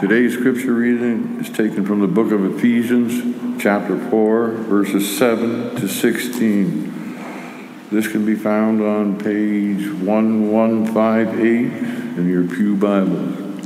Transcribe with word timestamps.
Today's 0.00 0.32
scripture 0.32 0.72
reading 0.72 1.40
is 1.40 1.50
taken 1.50 1.84
from 1.84 2.00
the 2.00 2.06
book 2.06 2.32
of 2.32 2.42
Ephesians, 2.56 3.62
chapter 3.62 3.98
4, 4.08 4.48
verses 4.48 5.18
7 5.18 5.76
to 5.76 5.86
16. 5.86 7.88
This 7.90 8.08
can 8.08 8.24
be 8.24 8.34
found 8.34 8.80
on 8.80 9.18
page 9.18 9.90
1158 10.00 12.18
in 12.18 12.30
your 12.30 12.44
Pew 12.44 12.76
Bible. 12.76 13.60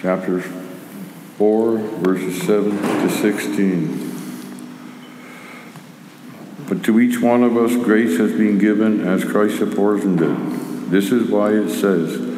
Chapter 0.00 0.40
4, 0.40 1.76
verses 1.76 2.40
7 2.46 2.78
to 2.78 3.10
16. 3.10 4.10
But 6.66 6.82
to 6.84 6.98
each 6.98 7.20
one 7.20 7.42
of 7.42 7.58
us 7.58 7.76
grace 7.84 8.16
has 8.16 8.32
been 8.32 8.56
given 8.56 9.06
as 9.06 9.22
Christ 9.22 9.60
apportioned 9.60 10.22
it. 10.22 10.90
This 10.90 11.12
is 11.12 11.30
why 11.30 11.50
it 11.50 11.68
says, 11.68 12.35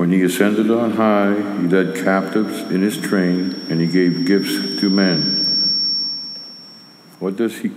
When 0.00 0.12
he 0.12 0.22
ascended 0.22 0.70
on 0.70 0.92
high, 0.92 1.34
he 1.60 1.68
led 1.68 1.94
captives 1.94 2.62
in 2.72 2.80
his 2.80 2.98
train, 2.98 3.66
and 3.68 3.82
he 3.82 3.86
gave 3.86 4.24
gifts 4.24 4.80
to 4.80 4.88
men. 4.88 5.76
What 7.18 7.36
does 7.36 7.58
he 7.58 7.68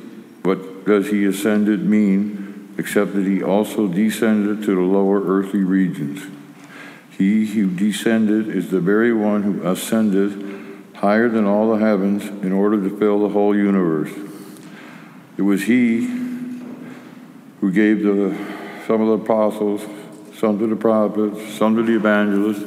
what 0.41 0.85
does 0.85 1.09
he 1.09 1.25
ascended 1.25 1.83
mean, 1.83 2.73
except 2.77 3.13
that 3.15 3.25
he 3.25 3.43
also 3.43 3.89
descended 3.89 4.63
to 4.63 4.73
the 4.73 4.79
lower 4.79 5.21
earthly 5.21 5.65
regions? 5.65 6.25
He 7.09 7.45
who 7.45 7.69
descended 7.69 8.47
is 8.47 8.71
the 8.71 8.79
very 8.79 9.11
one 9.11 9.43
who 9.43 9.67
ascended 9.67 10.85
higher 10.95 11.27
than 11.27 11.45
all 11.45 11.73
the 11.73 11.85
heavens 11.85 12.23
in 12.41 12.53
order 12.53 12.81
to 12.81 12.97
fill 12.97 13.19
the 13.19 13.33
whole 13.33 13.53
universe. 13.53 14.13
It 15.35 15.41
was 15.41 15.63
he 15.63 16.05
who 17.59 17.69
gave 17.73 18.01
the, 18.01 18.33
some 18.87 19.01
of 19.01 19.07
the 19.09 19.25
apostles, 19.25 19.85
some 20.43 20.59
to 20.59 20.67
the 20.67 20.75
prophets, 20.75 21.53
some 21.53 21.77
to 21.77 21.83
the 21.83 21.95
evangelists, 21.95 22.65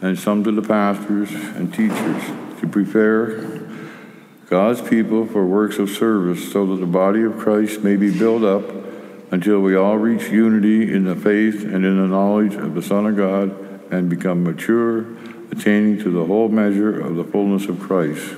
and 0.00 0.18
some 0.18 0.42
to 0.42 0.50
the 0.50 0.62
pastors 0.62 1.30
and 1.30 1.70
teachers 1.70 2.24
to 2.58 2.66
prepare 2.66 3.60
God's 4.48 4.80
people 4.80 5.26
for 5.26 5.44
works 5.44 5.78
of 5.78 5.90
service 5.90 6.50
so 6.50 6.64
that 6.64 6.76
the 6.76 6.86
body 6.86 7.22
of 7.22 7.36
Christ 7.36 7.82
may 7.82 7.96
be 7.96 8.10
built 8.10 8.42
up 8.42 8.64
until 9.30 9.60
we 9.60 9.76
all 9.76 9.98
reach 9.98 10.30
unity 10.30 10.94
in 10.94 11.04
the 11.04 11.14
faith 11.14 11.62
and 11.62 11.84
in 11.84 11.98
the 11.98 12.06
knowledge 12.06 12.54
of 12.54 12.74
the 12.74 12.80
Son 12.80 13.04
of 13.04 13.18
God 13.18 13.50
and 13.92 14.08
become 14.08 14.42
mature, 14.42 15.00
attaining 15.50 15.98
to 15.98 16.10
the 16.10 16.24
whole 16.24 16.48
measure 16.48 16.98
of 16.98 17.16
the 17.16 17.24
fullness 17.24 17.66
of 17.66 17.80
Christ. 17.80 18.34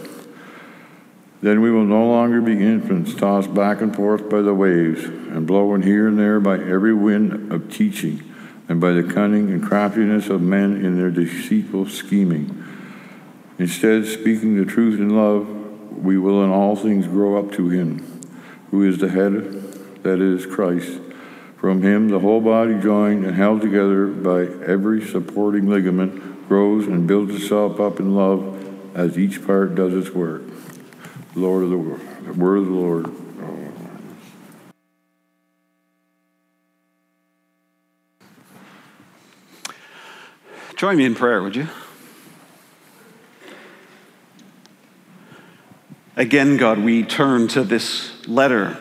Then 1.41 1.61
we 1.61 1.71
will 1.71 1.85
no 1.85 2.05
longer 2.05 2.41
be 2.41 2.55
infants 2.55 3.15
tossed 3.15 3.55
back 3.55 3.81
and 3.81 3.95
forth 3.95 4.29
by 4.29 4.41
the 4.41 4.55
waves 4.55 5.05
and 5.05 5.47
blown 5.47 5.83
here 5.83 6.09
and 6.09 6.19
there 6.19 6.41
by 6.41 6.55
every 6.55 6.93
wind 6.93 7.53
of 7.53 7.73
teaching 7.73 8.29
and 8.73 8.81
by 8.81 8.93
the 8.93 9.03
cunning 9.03 9.51
and 9.51 9.63
craftiness 9.63 10.31
of 10.31 10.41
men 10.41 10.83
in 10.83 10.97
their 10.97 11.11
deceitful 11.11 11.87
scheming. 11.87 12.65
Instead, 13.59 14.07
speaking 14.07 14.57
the 14.57 14.65
truth 14.65 14.99
in 14.99 15.15
love, 15.15 15.47
we 15.95 16.17
will 16.17 16.43
in 16.43 16.49
all 16.49 16.75
things 16.75 17.07
grow 17.07 17.39
up 17.39 17.53
to 17.53 17.69
Him, 17.69 17.99
who 18.71 18.83
is 18.83 18.97
the 18.97 19.11
head, 19.11 19.43
that 20.05 20.21
is, 20.23 20.47
Christ. 20.47 21.03
From 21.59 21.83
Him, 21.83 22.09
the 22.09 22.21
whole 22.21 22.41
body, 22.41 22.81
joined 22.81 23.27
and 23.27 23.37
held 23.37 23.61
together 23.61 24.07
by 24.07 24.45
every 24.65 25.05
supporting 25.05 25.69
ligament, 25.69 26.49
grows 26.49 26.87
and 26.87 27.07
builds 27.07 27.35
itself 27.35 27.79
up 27.79 28.01
in 28.01 28.15
love 28.15 28.97
as 28.97 29.19
each 29.19 29.47
part 29.47 29.75
does 29.75 29.93
its 29.93 30.15
work. 30.15 30.45
Lord 31.35 31.65
of 31.65 31.69
the 31.69 31.77
word, 31.77 32.01
the 32.25 32.33
word 32.33 32.57
of 32.57 32.65
the 32.65 32.73
Lord. 32.73 33.22
Join 40.83 40.97
me 40.97 41.05
in 41.05 41.15
prayer, 41.15 41.41
would 41.41 41.55
you? 41.55 41.69
Again, 46.17 46.57
God, 46.57 46.81
we 46.81 47.05
turn 47.05 47.47
to 47.51 47.63
this 47.63 48.27
letter 48.27 48.77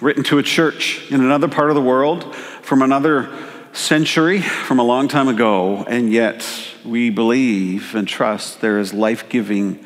written 0.00 0.24
to 0.24 0.38
a 0.38 0.42
church 0.42 1.10
in 1.10 1.20
another 1.20 1.46
part 1.46 1.68
of 1.68 1.74
the 1.74 1.82
world 1.82 2.34
from 2.34 2.80
another 2.80 3.28
century, 3.74 4.40
from 4.40 4.78
a 4.78 4.82
long 4.82 5.08
time 5.08 5.28
ago, 5.28 5.84
and 5.86 6.10
yet 6.10 6.48
we 6.86 7.10
believe 7.10 7.94
and 7.94 8.08
trust 8.08 8.62
there 8.62 8.78
is 8.78 8.94
life 8.94 9.28
giving 9.28 9.84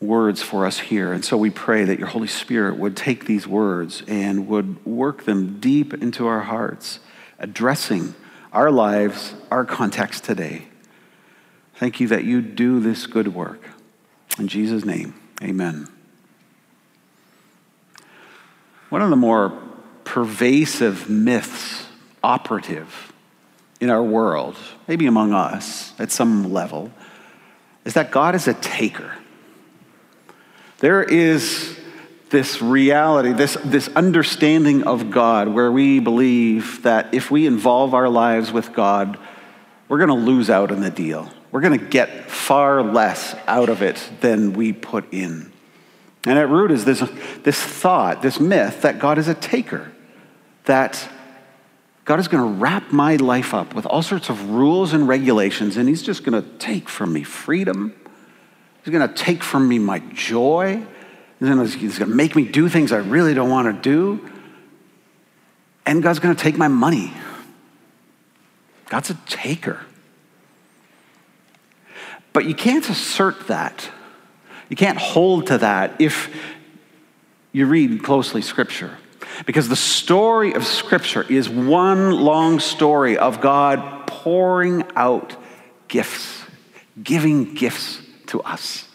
words 0.00 0.42
for 0.42 0.66
us 0.66 0.80
here. 0.80 1.12
And 1.12 1.24
so 1.24 1.36
we 1.36 1.50
pray 1.50 1.84
that 1.84 2.00
your 2.00 2.08
Holy 2.08 2.26
Spirit 2.26 2.76
would 2.76 2.96
take 2.96 3.26
these 3.26 3.46
words 3.46 4.02
and 4.08 4.48
would 4.48 4.84
work 4.84 5.26
them 5.26 5.60
deep 5.60 5.94
into 5.94 6.26
our 6.26 6.40
hearts, 6.40 6.98
addressing 7.38 8.16
our 8.52 8.70
lives, 8.70 9.34
our 9.50 9.64
context 9.64 10.24
today. 10.24 10.66
Thank 11.74 12.00
you 12.00 12.08
that 12.08 12.24
you 12.24 12.42
do 12.42 12.80
this 12.80 13.06
good 13.06 13.34
work. 13.34 13.62
In 14.38 14.48
Jesus' 14.48 14.84
name, 14.84 15.14
amen. 15.42 15.88
One 18.90 19.02
of 19.02 19.10
the 19.10 19.16
more 19.16 19.58
pervasive 20.04 21.08
myths 21.08 21.86
operative 22.22 23.12
in 23.80 23.88
our 23.88 24.02
world, 24.02 24.56
maybe 24.88 25.06
among 25.06 25.32
us 25.32 25.94
at 25.98 26.10
some 26.10 26.52
level, 26.52 26.90
is 27.84 27.94
that 27.94 28.10
God 28.10 28.34
is 28.34 28.46
a 28.46 28.54
taker. 28.54 29.14
There 30.78 31.02
is 31.02 31.79
this 32.30 32.62
reality, 32.62 33.32
this, 33.32 33.56
this 33.64 33.88
understanding 33.88 34.84
of 34.84 35.10
God, 35.10 35.48
where 35.48 35.70
we 35.70 36.00
believe 36.00 36.82
that 36.82 37.12
if 37.12 37.30
we 37.30 37.46
involve 37.46 37.94
our 37.94 38.08
lives 38.08 38.52
with 38.52 38.72
God, 38.72 39.18
we're 39.88 39.98
going 39.98 40.08
to 40.08 40.14
lose 40.14 40.48
out 40.48 40.70
in 40.70 40.80
the 40.80 40.90
deal. 40.90 41.28
We're 41.50 41.60
going 41.60 41.78
to 41.78 41.84
get 41.84 42.30
far 42.30 42.82
less 42.82 43.34
out 43.46 43.68
of 43.68 43.82
it 43.82 44.10
than 44.20 44.52
we 44.52 44.72
put 44.72 45.12
in. 45.12 45.52
And 46.24 46.38
at 46.38 46.48
root 46.48 46.70
is 46.70 46.84
this, 46.84 47.00
this 47.42 47.60
thought, 47.60 48.22
this 48.22 48.38
myth 48.38 48.82
that 48.82 48.98
God 48.98 49.18
is 49.18 49.26
a 49.26 49.34
taker, 49.34 49.90
that 50.64 51.08
God 52.04 52.20
is 52.20 52.28
going 52.28 52.44
to 52.44 52.60
wrap 52.60 52.92
my 52.92 53.16
life 53.16 53.52
up 53.52 53.74
with 53.74 53.86
all 53.86 54.02
sorts 54.02 54.28
of 54.28 54.50
rules 54.50 54.92
and 54.92 55.08
regulations, 55.08 55.76
and 55.76 55.88
He's 55.88 56.02
just 56.02 56.24
going 56.24 56.40
to 56.40 56.48
take 56.58 56.88
from 56.88 57.12
me 57.12 57.22
freedom 57.22 57.94
He's 58.84 58.92
going 58.92 59.06
to 59.06 59.14
take 59.14 59.42
from 59.42 59.68
me 59.68 59.78
my 59.78 59.98
joy. 60.12 60.82
He's 61.40 61.98
going 61.98 62.10
to 62.10 62.16
make 62.16 62.36
me 62.36 62.44
do 62.44 62.68
things 62.68 62.92
I 62.92 62.98
really 62.98 63.32
don't 63.32 63.48
want 63.48 63.74
to 63.74 63.82
do. 63.82 64.30
And 65.86 66.02
God's 66.02 66.18
going 66.18 66.36
to 66.36 66.42
take 66.42 66.58
my 66.58 66.68
money. 66.68 67.12
God's 68.90 69.10
a 69.10 69.14
taker. 69.26 69.80
But 72.32 72.44
you 72.44 72.54
can't 72.54 72.88
assert 72.88 73.48
that. 73.48 73.90
You 74.68 74.76
can't 74.76 74.98
hold 74.98 75.46
to 75.48 75.58
that 75.58 76.00
if 76.00 76.28
you 77.52 77.66
read 77.66 78.04
closely 78.04 78.42
Scripture. 78.42 78.98
Because 79.46 79.68
the 79.68 79.76
story 79.76 80.52
of 80.52 80.66
Scripture 80.66 81.22
is 81.22 81.48
one 81.48 82.12
long 82.12 82.60
story 82.60 83.16
of 83.16 83.40
God 83.40 84.06
pouring 84.06 84.84
out 84.94 85.34
gifts, 85.88 86.44
giving 87.02 87.54
gifts 87.54 88.00
to 88.26 88.42
us. 88.42 88.86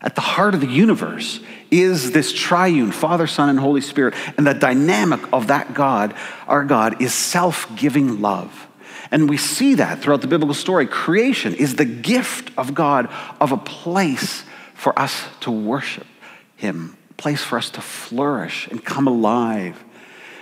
At 0.00 0.14
the 0.14 0.20
heart 0.20 0.54
of 0.54 0.60
the 0.60 0.68
universe 0.68 1.40
is 1.70 2.12
this 2.12 2.32
triune 2.32 2.92
Father, 2.92 3.26
Son, 3.26 3.48
and 3.48 3.58
Holy 3.58 3.80
Spirit. 3.80 4.14
And 4.36 4.46
the 4.46 4.54
dynamic 4.54 5.20
of 5.32 5.48
that 5.48 5.74
God, 5.74 6.14
our 6.46 6.64
God, 6.64 7.02
is 7.02 7.12
self 7.12 7.74
giving 7.76 8.20
love. 8.20 8.66
And 9.10 9.28
we 9.28 9.36
see 9.36 9.74
that 9.74 10.00
throughout 10.00 10.20
the 10.20 10.28
biblical 10.28 10.54
story. 10.54 10.86
Creation 10.86 11.54
is 11.54 11.76
the 11.76 11.84
gift 11.84 12.52
of 12.58 12.74
God 12.74 13.08
of 13.40 13.52
a 13.52 13.56
place 13.56 14.44
for 14.74 14.96
us 14.98 15.24
to 15.40 15.50
worship 15.50 16.06
Him, 16.56 16.96
a 17.10 17.14
place 17.14 17.42
for 17.42 17.58
us 17.58 17.70
to 17.70 17.80
flourish 17.80 18.68
and 18.68 18.84
come 18.84 19.08
alive. 19.08 19.82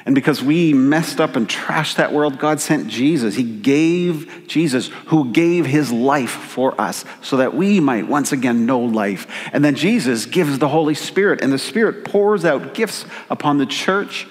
And 0.07 0.15
because 0.15 0.41
we 0.41 0.73
messed 0.73 1.21
up 1.21 1.35
and 1.35 1.49
trashed 1.49 1.97
that 1.97 2.13
world, 2.13 2.39
God 2.39 2.61
sent 2.61 2.87
Jesus. 2.87 3.35
He 3.35 3.43
gave 3.43 4.47
Jesus, 4.47 4.87
who 5.07 5.33
gave 5.33 5.67
his 5.67 5.91
life 5.91 6.31
for 6.31 6.81
us 6.81 7.05
so 7.23 7.39
that 7.39 7.55
we 7.55 7.81
might 7.81 8.07
once 8.07 8.31
again 8.31 8.67
know 8.67 8.79
life. 8.79 9.27
And 9.53 9.65
then 9.65 9.75
Jesus 9.75 10.25
gives 10.25 10.61
the 10.61 10.69
Holy 10.69 10.95
Spirit, 10.95 11.41
and 11.43 11.53
the 11.53 11.59
Spirit 11.59 12.05
pours 12.05 12.45
out 12.45 12.73
gifts 12.73 13.05
upon 13.29 13.59
the 13.59 13.67
church. 13.67 14.29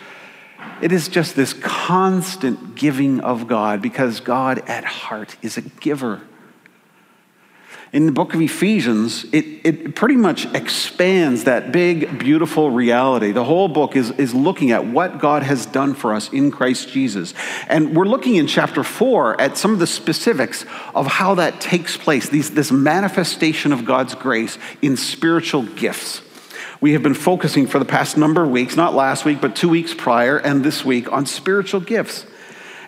It 0.81 0.94
is 0.94 1.09
just 1.09 1.35
this 1.35 1.51
constant 1.51 2.75
giving 2.75 3.19
of 3.19 3.47
God 3.47 3.81
because 3.81 4.21
God 4.21 4.59
at 4.69 4.85
heart 4.85 5.35
is 5.41 5.57
a 5.57 5.61
giver 5.61 6.21
in 7.95 8.06
the 8.06 8.12
book 8.12 8.33
of 8.33 8.42
Ephesians, 8.42 9.24
it, 9.31 9.45
it 9.63 9.95
pretty 9.95 10.18
much 10.18 10.53
expands 10.53 11.45
that 11.45 11.71
big, 11.71 12.19
beautiful 12.19 12.69
reality. 12.69 13.31
The 13.31 13.45
whole 13.45 13.69
book 13.69 13.95
is, 13.95 14.12
is 14.12 14.33
looking 14.33 14.71
at 14.71 14.86
what 14.86 15.18
God 15.18 15.44
has 15.44 15.65
done 15.65 15.94
for 15.94 16.13
us 16.13 16.30
in 16.33 16.51
Christ 16.51 16.89
Jesus. 16.89 17.33
And 17.69 17.95
we're 17.95 18.03
looking 18.03 18.36
in 18.36 18.47
chapter 18.47 18.83
four 18.83 19.39
at 19.39 19.56
some 19.56 19.71
of 19.71 19.80
the 19.80 19.88
specifics 19.88 20.65
of 20.94 21.07
how 21.07 21.36
that 21.36 21.62
takes 21.62 21.95
place, 21.95 22.27
these, 22.27 22.51
this 22.51 22.69
manifestation 22.69 23.71
of 23.71 23.86
God's 23.86 24.13
grace 24.13 24.57
in 24.81 24.98
spiritual 24.98 25.63
gifts. 25.63 26.21
We 26.81 26.91
have 26.91 27.01
been 27.01 27.13
focusing 27.13 27.65
for 27.65 27.80
the 27.80 27.86
past 27.86 28.18
number 28.18 28.44
of 28.44 28.50
weeks, 28.50 28.75
not 28.75 28.94
last 28.94 29.24
week, 29.24 29.39
but 29.39 29.56
two 29.56 29.69
weeks 29.69 29.94
prior, 29.94 30.38
and 30.38 30.65
this 30.65 30.83
week 30.83 31.09
on 31.13 31.25
spiritual 31.25 31.80
gifts. 31.80 32.25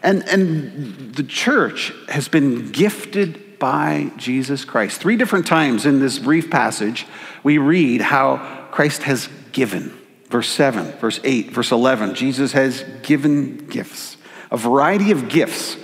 And, 0.03 0.27
and 0.27 1.15
the 1.15 1.23
church 1.23 1.93
has 2.09 2.27
been 2.27 2.71
gifted 2.73 3.46
by 3.59 4.11
Jesus 4.17 4.65
Christ. 4.65 4.99
Three 4.99 5.17
different 5.17 5.47
times 5.47 5.85
in 5.85 5.99
this 5.99 6.19
brief 6.19 6.49
passage, 6.49 7.05
we 7.43 7.57
read 7.57 8.01
how 8.01 8.67
Christ 8.71 9.03
has 9.03 9.29
given. 9.51 9.97
Verse 10.29 10.49
7, 10.49 10.93
verse 10.99 11.19
8, 11.23 11.51
verse 11.51 11.71
11, 11.71 12.15
Jesus 12.15 12.51
has 12.51 12.83
given 13.01 13.57
gifts, 13.67 14.17
a 14.51 14.57
variety 14.57 15.11
of 15.11 15.29
gifts 15.29 15.77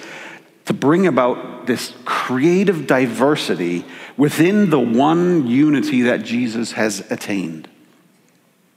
to 0.66 0.74
bring 0.74 1.08
about 1.08 1.66
this 1.66 1.94
creative 2.06 2.88
diversity 2.88 3.86
within 4.18 4.70
the 4.70 4.80
one 4.80 5.48
unity 5.48 6.04
that 6.04 6.24
Jesus 6.24 6.74
has 6.74 7.10
attained. 7.12 7.68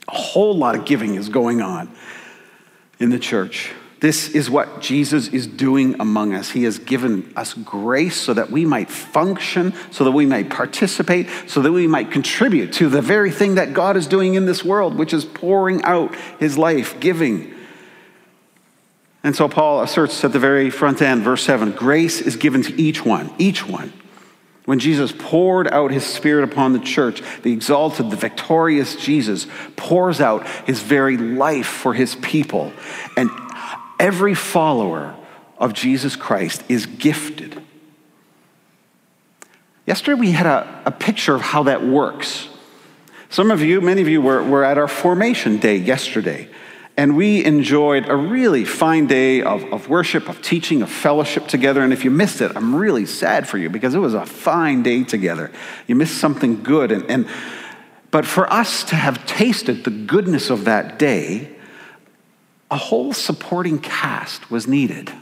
A 0.08 0.16
whole 0.16 0.56
lot 0.56 0.76
of 0.76 0.84
giving 0.84 1.16
is 1.16 1.28
going 1.28 1.60
on 1.60 1.92
in 2.98 3.10
the 3.10 3.18
church. 3.18 3.72
This 4.06 4.28
is 4.28 4.48
what 4.48 4.80
Jesus 4.80 5.26
is 5.26 5.48
doing 5.48 5.96
among 5.98 6.32
us. 6.32 6.48
He 6.52 6.62
has 6.62 6.78
given 6.78 7.32
us 7.34 7.54
grace 7.54 8.14
so 8.14 8.34
that 8.34 8.52
we 8.52 8.64
might 8.64 8.88
function, 8.88 9.74
so 9.90 10.04
that 10.04 10.12
we 10.12 10.26
might 10.26 10.48
participate, 10.48 11.28
so 11.48 11.60
that 11.60 11.72
we 11.72 11.88
might 11.88 12.12
contribute 12.12 12.72
to 12.74 12.88
the 12.88 13.02
very 13.02 13.32
thing 13.32 13.56
that 13.56 13.74
God 13.74 13.96
is 13.96 14.06
doing 14.06 14.34
in 14.34 14.46
this 14.46 14.64
world, 14.64 14.94
which 14.94 15.12
is 15.12 15.24
pouring 15.24 15.82
out 15.82 16.14
his 16.38 16.56
life, 16.56 17.00
giving. 17.00 17.52
And 19.24 19.34
so 19.34 19.48
Paul 19.48 19.82
asserts 19.82 20.24
at 20.24 20.32
the 20.32 20.38
very 20.38 20.70
front 20.70 21.02
end, 21.02 21.22
verse 21.22 21.42
7 21.42 21.72
grace 21.72 22.20
is 22.20 22.36
given 22.36 22.62
to 22.62 22.80
each 22.80 23.04
one, 23.04 23.32
each 23.38 23.66
one. 23.66 23.92
When 24.66 24.78
Jesus 24.78 25.12
poured 25.12 25.66
out 25.66 25.90
his 25.90 26.06
spirit 26.06 26.44
upon 26.44 26.74
the 26.74 26.78
church, 26.78 27.24
the 27.42 27.52
exalted, 27.52 28.10
the 28.10 28.16
victorious 28.16 28.94
Jesus 28.94 29.48
pours 29.74 30.20
out 30.20 30.46
his 30.64 30.80
very 30.80 31.16
life 31.16 31.66
for 31.66 31.92
his 31.92 32.14
people. 32.14 32.72
And 33.16 33.30
every 33.98 34.34
follower 34.34 35.14
of 35.58 35.72
Jesus 35.72 36.16
Christ 36.16 36.62
is 36.68 36.86
gifted. 36.86 37.62
Yesterday 39.86 40.18
we 40.18 40.32
had 40.32 40.46
a, 40.46 40.82
a 40.86 40.90
picture 40.90 41.34
of 41.34 41.40
how 41.40 41.64
that 41.64 41.84
works. 41.84 42.48
Some 43.28 43.50
of 43.50 43.60
you, 43.60 43.80
many 43.80 44.02
of 44.02 44.08
you, 44.08 44.20
were, 44.20 44.42
were 44.42 44.64
at 44.64 44.78
our 44.78 44.88
formation 44.88 45.58
day 45.58 45.76
yesterday. 45.76 46.48
And 46.96 47.16
we 47.16 47.44
enjoyed 47.44 48.08
a 48.08 48.16
really 48.16 48.64
fine 48.64 49.06
day 49.06 49.42
of, 49.42 49.64
of 49.64 49.88
worship, 49.88 50.28
of 50.28 50.40
teaching, 50.40 50.80
of 50.80 50.90
fellowship 50.90 51.46
together. 51.46 51.82
And 51.82 51.92
if 51.92 52.04
you 52.04 52.10
missed 52.10 52.40
it, 52.40 52.52
I'm 52.56 52.74
really 52.74 53.04
sad 53.04 53.46
for 53.46 53.58
you 53.58 53.68
because 53.68 53.94
it 53.94 53.98
was 53.98 54.14
a 54.14 54.24
fine 54.24 54.82
day 54.82 55.04
together. 55.04 55.52
You 55.86 55.94
missed 55.94 56.16
something 56.18 56.62
good. 56.62 56.90
And, 56.92 57.04
and, 57.10 57.28
but 58.10 58.24
for 58.24 58.50
us 58.50 58.82
to 58.84 58.96
have 58.96 59.26
tasted 59.26 59.84
the 59.84 59.90
goodness 59.90 60.48
of 60.48 60.64
that 60.64 60.98
day, 60.98 61.55
a 62.70 62.76
whole 62.76 63.12
supporting 63.12 63.78
cast 63.78 64.50
was 64.50 64.66
needed. 64.66 65.12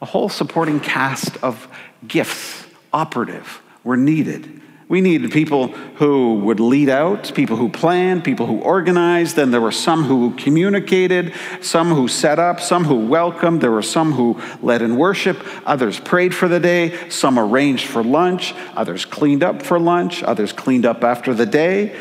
A 0.00 0.06
whole 0.06 0.28
supporting 0.28 0.80
cast 0.80 1.36
of 1.42 1.68
gifts, 2.06 2.66
operative, 2.92 3.62
were 3.84 3.96
needed. 3.96 4.60
We 4.88 5.00
needed 5.00 5.32
people 5.32 5.68
who 5.68 6.34
would 6.40 6.60
lead 6.60 6.90
out, 6.90 7.32
people 7.34 7.56
who 7.56 7.70
planned, 7.70 8.24
people 8.24 8.46
who 8.46 8.58
organized. 8.58 9.36
Then 9.36 9.50
there 9.50 9.60
were 9.60 9.72
some 9.72 10.04
who 10.04 10.34
communicated, 10.34 11.32
some 11.62 11.94
who 11.94 12.08
set 12.08 12.38
up, 12.38 12.60
some 12.60 12.84
who 12.84 13.06
welcomed. 13.06 13.62
There 13.62 13.70
were 13.70 13.80
some 13.80 14.12
who 14.12 14.38
led 14.60 14.82
in 14.82 14.96
worship. 14.96 15.42
Others 15.64 16.00
prayed 16.00 16.34
for 16.34 16.46
the 16.46 16.60
day. 16.60 17.08
Some 17.08 17.38
arranged 17.38 17.86
for 17.86 18.04
lunch. 18.04 18.54
Others 18.76 19.06
cleaned 19.06 19.42
up 19.42 19.62
for 19.62 19.78
lunch. 19.78 20.22
Others 20.22 20.52
cleaned 20.52 20.84
up 20.84 21.02
after 21.02 21.32
the 21.32 21.46
day. 21.46 21.98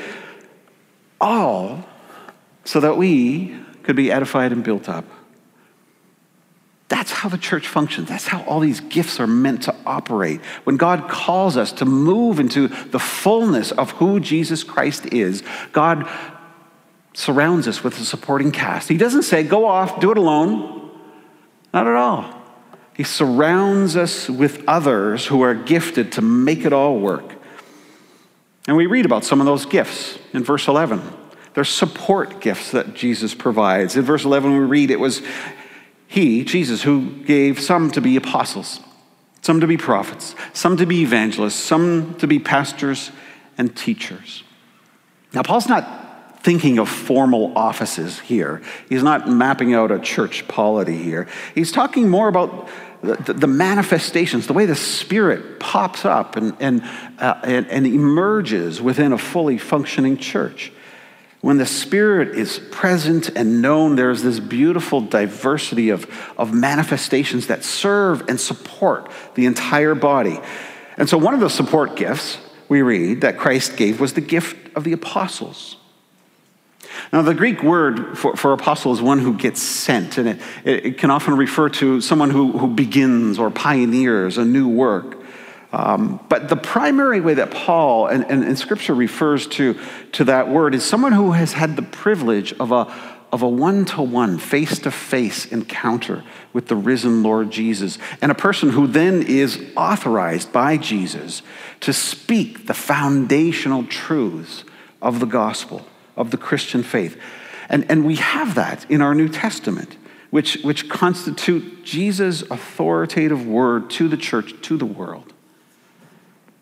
All 1.22 1.86
so 2.66 2.82
that 2.82 2.98
we 2.98 3.56
could 3.84 3.96
be 3.96 4.12
edified 4.12 4.52
and 4.52 4.64
built 4.64 4.88
up. 4.90 5.06
That's 6.92 7.12
how 7.12 7.30
the 7.30 7.38
church 7.38 7.68
functions. 7.68 8.10
That's 8.10 8.28
how 8.28 8.44
all 8.44 8.60
these 8.60 8.82
gifts 8.82 9.22
are 9.22 9.28
meant 9.28 9.64
to 9.64 9.76
operate. 9.86 10.42
When 10.66 10.76
God 10.76 11.10
calls 11.10 11.56
us 11.56 11.72
to 11.74 11.86
move 11.86 12.38
into 12.38 12.68
the 12.68 13.00
fullness 13.00 13.72
of 13.72 13.92
who 13.92 14.20
Jesus 14.20 14.66
Christ 14.66 15.06
is, 15.14 15.42
God 15.72 16.10
surrounds 17.14 17.68
us 17.70 17.82
with 17.82 17.98
a 17.98 18.04
supporting 18.04 18.52
cast. 18.52 18.90
He 18.90 18.98
doesn't 18.98 19.24
say, 19.24 19.44
go 19.44 19.66
off, 19.66 20.02
do 20.02 20.12
it 20.12 20.18
alone. 20.18 20.92
Not 21.74 21.88
at 21.88 21.96
all. 21.96 22.42
He 22.94 23.04
surrounds 23.04 23.96
us 23.96 24.30
with 24.30 24.62
others 24.68 25.26
who 25.26 25.44
are 25.44 25.56
gifted 25.56 26.12
to 26.14 26.22
make 26.22 26.66
it 26.66 26.74
all 26.74 27.00
work. 27.00 27.36
And 28.68 28.76
we 28.76 28.86
read 28.86 29.06
about 29.06 29.24
some 29.24 29.40
of 29.40 29.46
those 29.46 29.66
gifts 29.66 30.20
in 30.34 30.44
verse 30.44 30.68
11. 30.68 31.02
They're 31.54 31.64
support 31.64 32.40
gifts 32.40 32.72
that 32.72 32.94
Jesus 32.94 33.36
provides. 33.36 33.96
In 33.96 34.04
verse 34.04 34.24
11, 34.24 34.54
we 34.54 34.66
read 34.66 34.92
it 34.92 35.00
was 35.00 35.22
he, 36.08 36.44
Jesus, 36.44 36.84
who 36.84 37.10
gave 37.24 37.60
some 37.60 37.92
to 37.92 38.02
be 38.02 38.16
apostles, 38.16 38.80
some 39.42 39.62
to 39.62 39.68
be 39.68 39.78
prophets, 39.78 40.36
some 40.54 40.78
to 40.78 40.86
be 40.86 41.02
evangelists, 41.04 41.56
some 41.56 42.16
to 42.16 42.28
be 42.28 42.40
pastors 42.40 43.12
and 43.58 43.76
teachers. 43.76 44.44
Now, 45.34 45.44
Paul's 45.44 45.70
not 45.70 46.44
thinking 46.44 46.80
of 46.80 46.90
formal 46.90 47.58
offices 47.58 48.20
here. 48.20 48.62
He's 48.90 49.04
not 49.04 49.30
mapping 49.30 49.74
out 49.74 49.92
a 49.92 50.00
church 50.00 50.48
polity 50.48 50.98
here. 50.98 51.28
He's 51.54 51.72
talking 51.72 52.10
more 52.10 52.28
about 52.28 52.68
the, 53.02 53.48
manifestations, 53.48 54.48
the 54.48 54.54
way 54.54 54.66
the 54.66 54.76
Spirit 54.76 55.60
pops 55.60 56.06
up 56.06 56.36
and, 56.36 56.56
and, 56.60 56.84
uh, 57.20 57.40
and, 57.44 57.68
and 57.68 57.88
emerges 57.88 58.82
within 58.82 59.12
a 59.12 59.18
fully 59.18 59.58
functioning 59.58 60.18
church. 60.18 60.72
When 61.42 61.58
the 61.58 61.66
Spirit 61.66 62.38
is 62.38 62.60
present 62.70 63.30
and 63.36 63.64
known, 63.64 63.96
there's 63.96 64.22
this 64.22 64.40
beautiful 64.40 65.02
diversity 65.02 65.90
of, 65.90 66.06
of 66.38 66.54
manifestations 66.54 67.48
that 67.48 67.64
serve 67.64 68.30
and 68.30 68.40
support 68.40 69.10
the 69.34 69.48
entire 69.48 69.96
body. 69.96 70.40
And 70.98 71.10
so, 71.10 71.18
one 71.18 71.34
of 71.34 71.40
the 71.40 71.50
support 71.50 71.96
gifts 71.96 72.38
we 72.70 72.84
read 72.84 73.22
that 73.22 73.38
Christ 73.38 73.76
gave 73.76 74.00
was 74.00 74.14
the 74.14 74.22
gift 74.22 74.76
of 74.76 74.84
the 74.84 74.94
apostles. 74.94 75.78
Now, 77.12 77.22
the 77.24 77.34
Greek 77.34 77.64
word 77.64 78.18
for, 78.18 78.36
for 78.36 78.54
apostle 78.54 78.94
is 78.94 79.02
one 79.02 79.20
who 79.20 79.34
gets 79.34 79.62
sent, 79.62 80.18
and 80.18 80.30
it, 80.30 80.42
it 80.64 80.98
can 80.98 81.10
often 81.10 81.36
refer 81.36 81.70
to 81.70 82.02
someone 82.02 82.30
who, 82.30 82.58
who 82.58 82.68
begins 82.68 83.40
or 83.40 83.50
pioneers 83.50 84.38
a 84.38 84.46
new 84.46 84.68
work. 84.68 85.21
Um, 85.74 86.20
but 86.28 86.50
the 86.50 86.58
primary 86.58 87.22
way 87.22 87.36
that 87.36 87.52
Paul 87.52 88.08
and, 88.08 88.26
and, 88.30 88.44
and, 88.44 88.60
Scripture 88.60 88.94
refers 88.94 89.48
to, 89.48 89.80
to 90.14 90.26
that 90.26 90.50
word 90.50 90.76
is 90.76 90.84
someone 90.84 91.14
who 91.14 91.32
has 91.32 91.54
had 91.54 91.78
the 91.78 91.82
privilege 91.82 92.52
of 92.60 92.74
a, 92.74 92.94
of 93.32 93.42
a 93.42 93.48
one 93.48 93.86
to 93.86 94.02
one, 94.02 94.38
face 94.38 94.80
to 94.80 94.92
face 94.92 95.46
encounter 95.46 96.26
with 96.52 96.68
the 96.68 96.76
risen 96.76 97.24
Lord 97.24 97.52
Jesus, 97.52 97.98
and 98.22 98.34
a 98.34 98.36
person 98.36 98.72
who 98.72 98.86
then 98.86 99.22
is 99.22 99.64
authorized 99.78 100.52
by 100.52 100.76
Jesus 100.76 101.42
to 101.80 101.94
speak 101.94 102.68
the 102.68 102.74
foundational 102.74 103.86
truths 103.86 104.66
of 105.02 105.22
the 105.22 105.26
gospel, 105.26 105.88
of 106.18 106.32
the 106.32 106.38
Christian 106.38 106.84
faith. 106.84 107.18
And, 107.70 107.90
and 107.90 108.06
we 108.06 108.16
have 108.18 108.56
that 108.56 108.90
in 108.92 109.02
our 109.02 109.16
New 109.16 109.30
Testament. 109.30 109.98
Which, 110.32 110.62
which 110.64 110.88
constitute 110.88 111.84
Jesus' 111.84 112.42
authoritative 112.44 113.46
word 113.46 113.90
to 113.90 114.08
the 114.08 114.16
church, 114.16 114.54
to 114.62 114.78
the 114.78 114.86
world. 114.86 115.34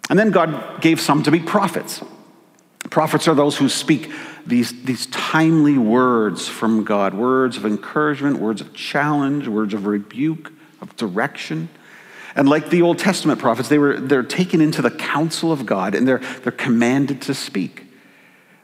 And 0.09 0.17
then 0.17 0.31
God 0.31 0.81
gave 0.81 0.99
some 0.99 1.23
to 1.23 1.31
be 1.31 1.39
prophets. 1.39 2.01
Prophets 2.89 3.27
are 3.27 3.35
those 3.35 3.55
who 3.55 3.69
speak 3.69 4.11
these, 4.45 4.83
these 4.83 5.05
timely 5.07 5.77
words 5.77 6.47
from 6.47 6.83
God 6.83 7.13
words 7.13 7.55
of 7.55 7.65
encouragement, 7.65 8.39
words 8.39 8.61
of 8.61 8.73
challenge, 8.73 9.47
words 9.47 9.73
of 9.73 9.85
rebuke, 9.85 10.51
of 10.81 10.95
direction. 10.95 11.69
And 12.35 12.49
like 12.49 12.69
the 12.69 12.81
Old 12.81 12.97
Testament 12.97 13.39
prophets, 13.39 13.69
they 13.69 13.77
were, 13.77 13.99
they're 13.99 14.23
taken 14.23 14.61
into 14.61 14.81
the 14.81 14.91
counsel 14.91 15.51
of 15.51 15.65
God 15.65 15.93
and 15.93 16.07
they're, 16.07 16.19
they're 16.43 16.51
commanded 16.51 17.21
to 17.23 17.33
speak. 17.33 17.85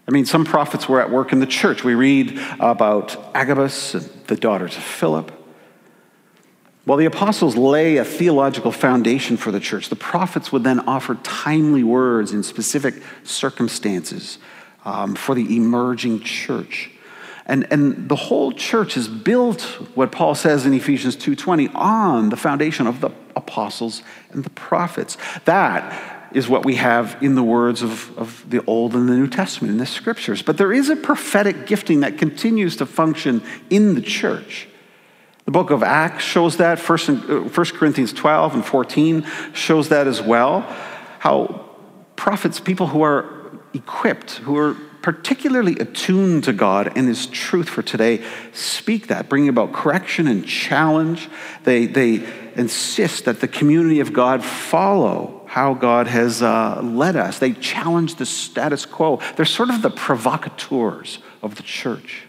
I 0.08 0.12
mean, 0.12 0.25
some 0.25 0.46
prophets 0.46 0.88
were 0.88 1.02
at 1.02 1.10
work 1.10 1.32
in 1.32 1.40
the 1.40 1.48
church. 1.48 1.84
We 1.84 1.96
read 1.96 2.40
about 2.60 3.36
Agabus 3.36 3.96
and 3.96 4.04
the 4.28 4.36
daughters 4.36 4.78
of 4.78 4.84
Philip. 4.84 5.32
While 6.86 7.00
the 7.00 7.06
apostles 7.06 7.58
lay 7.58 7.98
a 7.98 8.06
theological 8.06 8.72
foundation 8.72 9.38
for 9.38 9.51
the 9.51 9.60
church, 9.60 9.89
the 9.89 9.96
prophets 9.96 10.51
would 10.51 10.63
then 10.63 10.80
offer 10.82 11.15
timely 11.24 11.84
words 11.84 12.32
in 12.32 12.44
specific 12.44 13.01
circumstances 13.24 14.38
um, 14.86 15.15
for 15.15 15.34
the 15.34 15.56
emerging 15.58 16.22
church. 16.22 16.92
And, 17.48 17.68
and 17.72 18.08
the 18.08 18.15
whole 18.15 18.51
church 18.51 18.98
is 18.98 19.08
built, 19.08 19.62
what 19.96 20.12
Paul 20.12 20.36
says 20.36 20.65
in 20.68 20.74
Ephesians 20.74 21.15
2.20, 21.18 21.74
on 21.75 22.30
the 22.30 22.38
foundation 22.38 22.86
of 22.86 23.01
the 23.01 23.10
apostles 23.36 24.04
and 24.32 24.44
the 24.44 24.50
prophets. 24.51 25.18
That 25.46 26.30
is 26.34 26.48
what 26.48 26.65
we 26.65 26.75
have 26.75 27.18
in 27.22 27.34
the 27.34 27.44
words 27.44 27.82
of, 27.82 28.15
of 28.18 28.48
the 28.48 28.63
Old 28.65 28.94
and 28.94 29.10
the 29.10 29.13
New 29.13 29.27
Testament, 29.27 29.72
in 29.72 29.77
the 29.77 29.86
scriptures. 29.86 30.42
But 30.42 30.58
there 30.58 30.74
is 30.74 30.89
a 30.89 30.96
prophetic 30.96 31.65
gifting 31.65 32.01
that 32.01 32.18
continues 32.18 32.75
to 32.77 32.86
function 32.86 33.42
in 33.72 33.96
the 33.96 34.01
church. 34.01 34.68
The 35.46 35.52
book 35.52 35.70
of 35.70 35.84
Acts 35.84 36.24
shows 36.24 36.58
that. 36.58 36.80
1 36.80 37.00
uh, 37.48 37.64
Corinthians 37.66 38.12
12 38.14 38.56
and 38.56 38.66
14 38.66 39.25
shows 39.54 39.90
that 39.90 40.08
as 40.08 40.22
well. 40.22 40.62
How 41.20 41.66
prophets, 42.16 42.60
people 42.60 42.88
who 42.88 43.04
are 43.04 43.60
equipped, 43.74 44.32
who 44.38 44.58
are 44.58 44.75
particularly 45.04 45.78
attuned 45.78 46.44
to 46.46 46.54
God 46.54 46.98
and 46.98 47.08
His 47.08 47.28
truth 47.28 47.70
for 47.70 47.84
today, 47.84 48.24
speak 48.54 49.08
that, 49.08 49.30
bringing 49.30 49.50
about 49.50 49.72
correction 49.72 50.28
and 50.28 50.48
challenge. 50.48 51.30
They, 51.64 51.86
they 51.86 52.28
insist 52.56 53.25
that 53.25 53.40
the 53.40 53.48
community 53.48 54.00
of 54.00 54.14
God 54.14 54.44
follow 54.44 55.44
how 55.46 55.75
God 55.75 56.08
has 56.08 56.42
uh, 56.42 56.82
led 56.82 57.16
us. 57.16 57.38
They 57.38 57.54
challenge 57.54 58.16
the 58.16 58.25
status 58.25 58.88
quo. 58.88 59.22
They're 59.36 59.46
sort 59.46 59.70
of 59.70 59.84
the 59.84 59.92
provocateurs 59.92 61.20
of 61.44 61.54
the 61.54 61.64
church. 61.64 62.24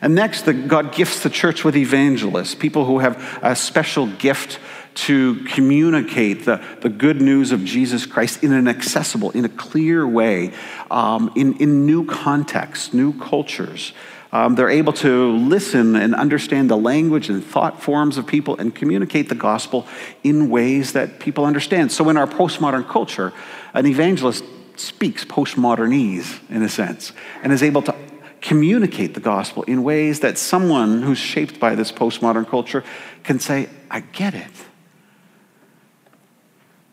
And 0.00 0.14
next, 0.14 0.42
the, 0.42 0.52
God 0.52 0.94
gifts 0.94 1.22
the 1.22 1.30
church 1.30 1.64
with 1.64 1.76
evangelists, 1.76 2.54
people 2.54 2.84
who 2.84 3.00
have 3.00 3.16
a 3.42 3.54
special 3.54 4.06
gift 4.06 4.58
to 4.94 5.36
communicate 5.44 6.44
the, 6.44 6.62
the 6.80 6.88
good 6.88 7.20
news 7.20 7.52
of 7.52 7.64
Jesus 7.64 8.06
Christ 8.06 8.42
in 8.42 8.52
an 8.52 8.68
accessible, 8.68 9.30
in 9.30 9.44
a 9.44 9.48
clear 9.48 10.06
way, 10.06 10.52
um, 10.90 11.32
in, 11.34 11.56
in 11.58 11.86
new 11.86 12.04
contexts, 12.04 12.92
new 12.92 13.18
cultures. 13.18 13.92
Um, 14.32 14.54
they're 14.54 14.70
able 14.70 14.94
to 14.94 15.32
listen 15.36 15.94
and 15.94 16.14
understand 16.14 16.70
the 16.70 16.76
language 16.76 17.28
and 17.28 17.44
thought 17.44 17.82
forms 17.82 18.16
of 18.16 18.26
people 18.26 18.56
and 18.56 18.74
communicate 18.74 19.28
the 19.28 19.34
gospel 19.34 19.86
in 20.22 20.48
ways 20.48 20.94
that 20.94 21.20
people 21.20 21.44
understand. 21.44 21.92
So, 21.92 22.08
in 22.08 22.16
our 22.16 22.26
postmodern 22.26 22.88
culture, 22.88 23.34
an 23.74 23.86
evangelist 23.86 24.42
speaks 24.76 25.24
postmodernese, 25.26 26.38
in 26.48 26.62
a 26.62 26.68
sense, 26.68 27.12
and 27.42 27.52
is 27.52 27.62
able 27.62 27.82
to 27.82 27.94
communicate 28.42 29.14
the 29.14 29.20
gospel 29.20 29.62
in 29.62 29.82
ways 29.82 30.20
that 30.20 30.36
someone 30.36 31.02
who's 31.02 31.18
shaped 31.18 31.58
by 31.58 31.74
this 31.74 31.90
postmodern 31.90 32.46
culture 32.46 32.84
can 33.22 33.38
say, 33.38 33.68
I 33.90 34.00
get 34.00 34.34
it. 34.34 34.50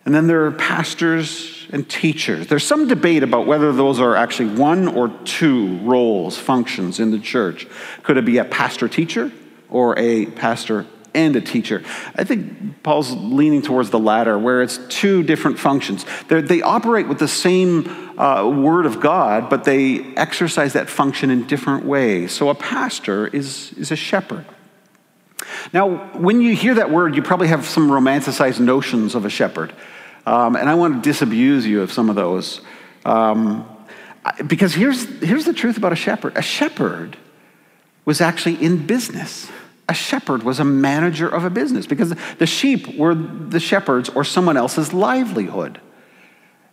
And 0.06 0.16
then 0.16 0.28
there 0.28 0.46
are 0.46 0.52
pastors 0.52 1.68
and 1.72 1.88
teachers. 1.88 2.48
There's 2.48 2.66
some 2.66 2.88
debate 2.88 3.22
about 3.22 3.46
whether 3.46 3.72
those 3.72 4.00
are 4.00 4.16
actually 4.16 4.56
one 4.56 4.88
or 4.88 5.10
two 5.26 5.78
roles, 5.80 6.38
functions 6.38 7.00
in 7.00 7.12
the 7.12 7.20
church. 7.20 7.68
Could 8.04 8.18
it 8.18 8.26
be 8.26 8.38
a 8.38 8.46
pastor 8.46 8.88
teacher 8.88 9.32
or 9.70 9.98
a 10.00 10.28
pastor 10.28 10.86
and 11.14 11.36
a 11.36 11.42
teacher? 11.42 11.84
I 12.16 12.24
think 12.24 12.84
Paul's 12.84 13.12
leaning 13.12 13.62
towards 13.62 13.90
the 13.90 14.00
latter, 14.00 14.38
where 14.38 14.62
it's 14.62 14.80
two 14.90 15.24
different 15.24 15.60
functions. 15.60 16.06
They're, 16.28 16.42
they 16.42 16.62
operate 16.62 17.08
with 17.08 17.20
the 17.20 17.28
same 17.28 17.88
uh, 18.20 18.48
word 18.50 18.86
of 18.86 19.00
God, 19.00 19.50
but 19.50 19.64
they 19.64 20.00
exercise 20.16 20.74
that 20.74 20.90
function 20.90 21.30
in 21.30 21.48
different 21.48 21.86
ways. 21.86 22.32
So 22.32 22.50
a 22.50 22.56
pastor 22.56 23.28
is, 23.28 23.74
is 23.74 23.92
a 23.92 23.96
shepherd. 23.96 24.46
Now, 25.74 26.10
when 26.18 26.42
you 26.42 26.56
hear 26.56 26.76
that 26.76 26.92
word, 26.92 27.16
you 27.16 27.22
probably 27.22 27.48
have 27.48 27.66
some 27.66 27.90
romanticized 27.90 28.60
notions 28.60 29.16
of 29.16 29.26
a 29.26 29.30
shepherd. 29.30 29.74
Um, 30.26 30.56
and 30.56 30.70
I 30.70 30.76
want 30.76 30.96
to 30.96 31.10
disabuse 31.10 31.66
you 31.66 31.82
of 31.82 31.92
some 31.92 32.10
of 32.10 32.16
those. 32.16 32.62
Um, 33.06 33.68
because 34.46 34.74
here's, 34.74 35.06
here's 35.22 35.46
the 35.46 35.54
truth 35.54 35.78
about 35.78 35.94
a 35.94 35.96
shepherd 35.96 36.38
a 36.38 36.42
shepherd 36.42 37.18
was 38.06 38.22
actually 38.22 38.56
in 38.56 38.86
business. 38.86 39.50
A 39.90 39.94
shepherd 39.94 40.44
was 40.44 40.60
a 40.60 40.64
manager 40.64 41.28
of 41.28 41.44
a 41.44 41.50
business 41.50 41.86
because 41.86 42.14
the 42.38 42.46
sheep 42.46 42.96
were 42.98 43.16
the 43.16 43.60
shepherd's 43.60 44.08
or 44.08 44.24
someone 44.24 44.56
else's 44.56 44.94
livelihood. 44.94 45.82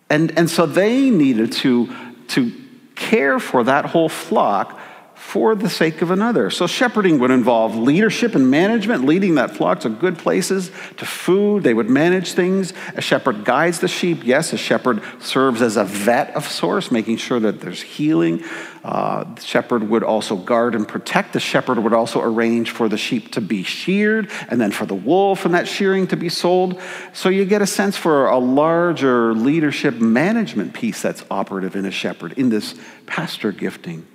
And, 0.08 0.36
and 0.38 0.48
so 0.48 0.66
they 0.66 1.10
needed 1.10 1.50
to, 1.52 1.92
to 2.28 2.52
care 2.94 3.38
for 3.38 3.64
that 3.64 3.86
whole 3.86 4.08
flock 4.08 4.78
for 5.16 5.54
the 5.54 5.68
sake 5.68 6.02
of 6.02 6.10
another. 6.10 6.50
So, 6.50 6.66
shepherding 6.66 7.18
would 7.18 7.30
involve 7.30 7.74
leadership 7.74 8.34
and 8.34 8.50
management, 8.50 9.06
leading 9.06 9.36
that 9.36 9.50
flock 9.50 9.80
to 9.80 9.88
good 9.88 10.18
places, 10.18 10.70
to 10.98 11.06
food. 11.06 11.62
They 11.62 11.72
would 11.74 11.88
manage 11.88 12.34
things. 12.34 12.74
A 12.94 13.00
shepherd 13.00 13.44
guides 13.44 13.80
the 13.80 13.88
sheep. 13.88 14.24
Yes, 14.24 14.52
a 14.52 14.58
shepherd 14.58 15.02
serves 15.18 15.62
as 15.62 15.76
a 15.76 15.84
vet 15.84 16.36
of 16.36 16.46
sorts, 16.46 16.92
making 16.92 17.16
sure 17.16 17.40
that 17.40 17.60
there's 17.60 17.80
healing. 17.80 18.44
Uh, 18.86 19.24
the 19.34 19.40
shepherd 19.40 19.82
would 19.82 20.04
also 20.04 20.36
guard 20.36 20.76
and 20.76 20.86
protect. 20.86 21.32
The 21.32 21.40
shepherd 21.40 21.76
would 21.80 21.92
also 21.92 22.22
arrange 22.22 22.70
for 22.70 22.88
the 22.88 22.96
sheep 22.96 23.32
to 23.32 23.40
be 23.40 23.64
sheared 23.64 24.30
and 24.48 24.60
then 24.60 24.70
for 24.70 24.86
the 24.86 24.94
wool 24.94 25.34
from 25.34 25.52
that 25.52 25.66
shearing 25.66 26.06
to 26.06 26.16
be 26.16 26.28
sold. 26.28 26.80
So, 27.12 27.28
you 27.28 27.44
get 27.46 27.62
a 27.62 27.66
sense 27.66 27.96
for 27.96 28.28
a 28.28 28.38
larger 28.38 29.34
leadership 29.34 29.96
management 29.96 30.72
piece 30.72 31.02
that's 31.02 31.24
operative 31.32 31.74
in 31.74 31.84
a 31.84 31.90
shepherd 31.90 32.34
in 32.34 32.48
this 32.48 32.76
pastor 33.06 33.50
gifting. 33.50 34.06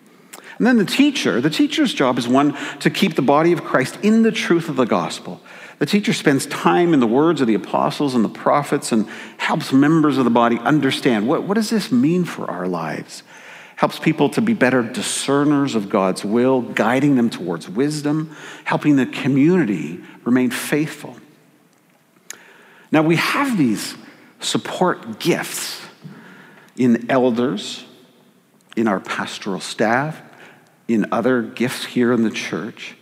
And 0.57 0.65
then 0.65 0.77
the 0.77 0.85
teacher, 0.85 1.41
the 1.41 1.49
teacher's 1.49 1.93
job 1.93 2.17
is 2.17 2.29
one 2.29 2.55
to 2.79 2.89
keep 2.89 3.15
the 3.15 3.21
body 3.21 3.51
of 3.51 3.65
Christ 3.65 3.99
in 4.03 4.23
the 4.23 4.31
truth 4.31 4.69
of 4.69 4.77
the 4.77 4.85
gospel. 4.85 5.41
The 5.79 5.85
teacher 5.85 6.13
spends 6.13 6.45
time 6.45 6.93
in 6.93 7.01
the 7.01 7.07
words 7.07 7.41
of 7.41 7.47
the 7.47 7.55
apostles 7.55 8.15
and 8.15 8.23
the 8.23 8.29
prophets 8.29 8.93
and 8.93 9.09
helps 9.37 9.73
members 9.73 10.17
of 10.17 10.23
the 10.23 10.31
body 10.31 10.59
understand 10.59 11.27
what, 11.27 11.43
what 11.43 11.55
does 11.55 11.71
this 11.71 11.91
mean 11.91 12.23
for 12.23 12.49
our 12.49 12.67
lives? 12.67 13.23
Helps 13.81 13.97
people 13.97 14.29
to 14.29 14.41
be 14.41 14.53
better 14.53 14.83
discerners 14.83 15.73
of 15.73 15.89
God's 15.89 16.23
will, 16.23 16.61
guiding 16.61 17.15
them 17.15 17.31
towards 17.31 17.67
wisdom, 17.67 18.35
helping 18.63 18.95
the 18.95 19.07
community 19.07 19.99
remain 20.23 20.51
faithful. 20.51 21.17
Now, 22.91 23.01
we 23.01 23.15
have 23.15 23.57
these 23.57 23.95
support 24.39 25.19
gifts 25.19 25.81
in 26.77 27.09
elders, 27.09 27.83
in 28.77 28.87
our 28.87 28.99
pastoral 28.99 29.59
staff, 29.59 30.21
in 30.87 31.07
other 31.11 31.41
gifts 31.41 31.83
here 31.83 32.13
in 32.13 32.21
the 32.21 32.29
church. 32.29 32.95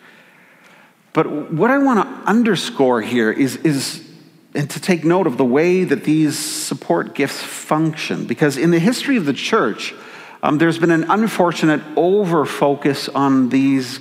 But 1.11 1.51
what 1.51 1.71
I 1.71 1.79
want 1.79 2.07
to 2.07 2.29
underscore 2.29 3.01
here 3.01 3.33
is, 3.33 3.57
is 3.57 4.09
and 4.55 4.69
to 4.69 4.79
take 4.79 5.03
note 5.03 5.27
of 5.27 5.35
the 5.35 5.43
way 5.43 5.83
that 5.83 6.05
these 6.05 6.39
support 6.39 7.15
gifts 7.15 7.43
function. 7.43 8.27
Because 8.27 8.55
in 8.55 8.71
the 8.71 8.79
history 8.79 9.17
of 9.17 9.25
the 9.25 9.33
church, 9.33 9.93
um, 10.41 10.57
there's 10.57 10.79
been 10.79 10.91
an 10.91 11.09
unfortunate 11.09 11.81
over 11.95 12.45
focus 12.45 13.09
on 13.09 13.49
these 13.49 13.99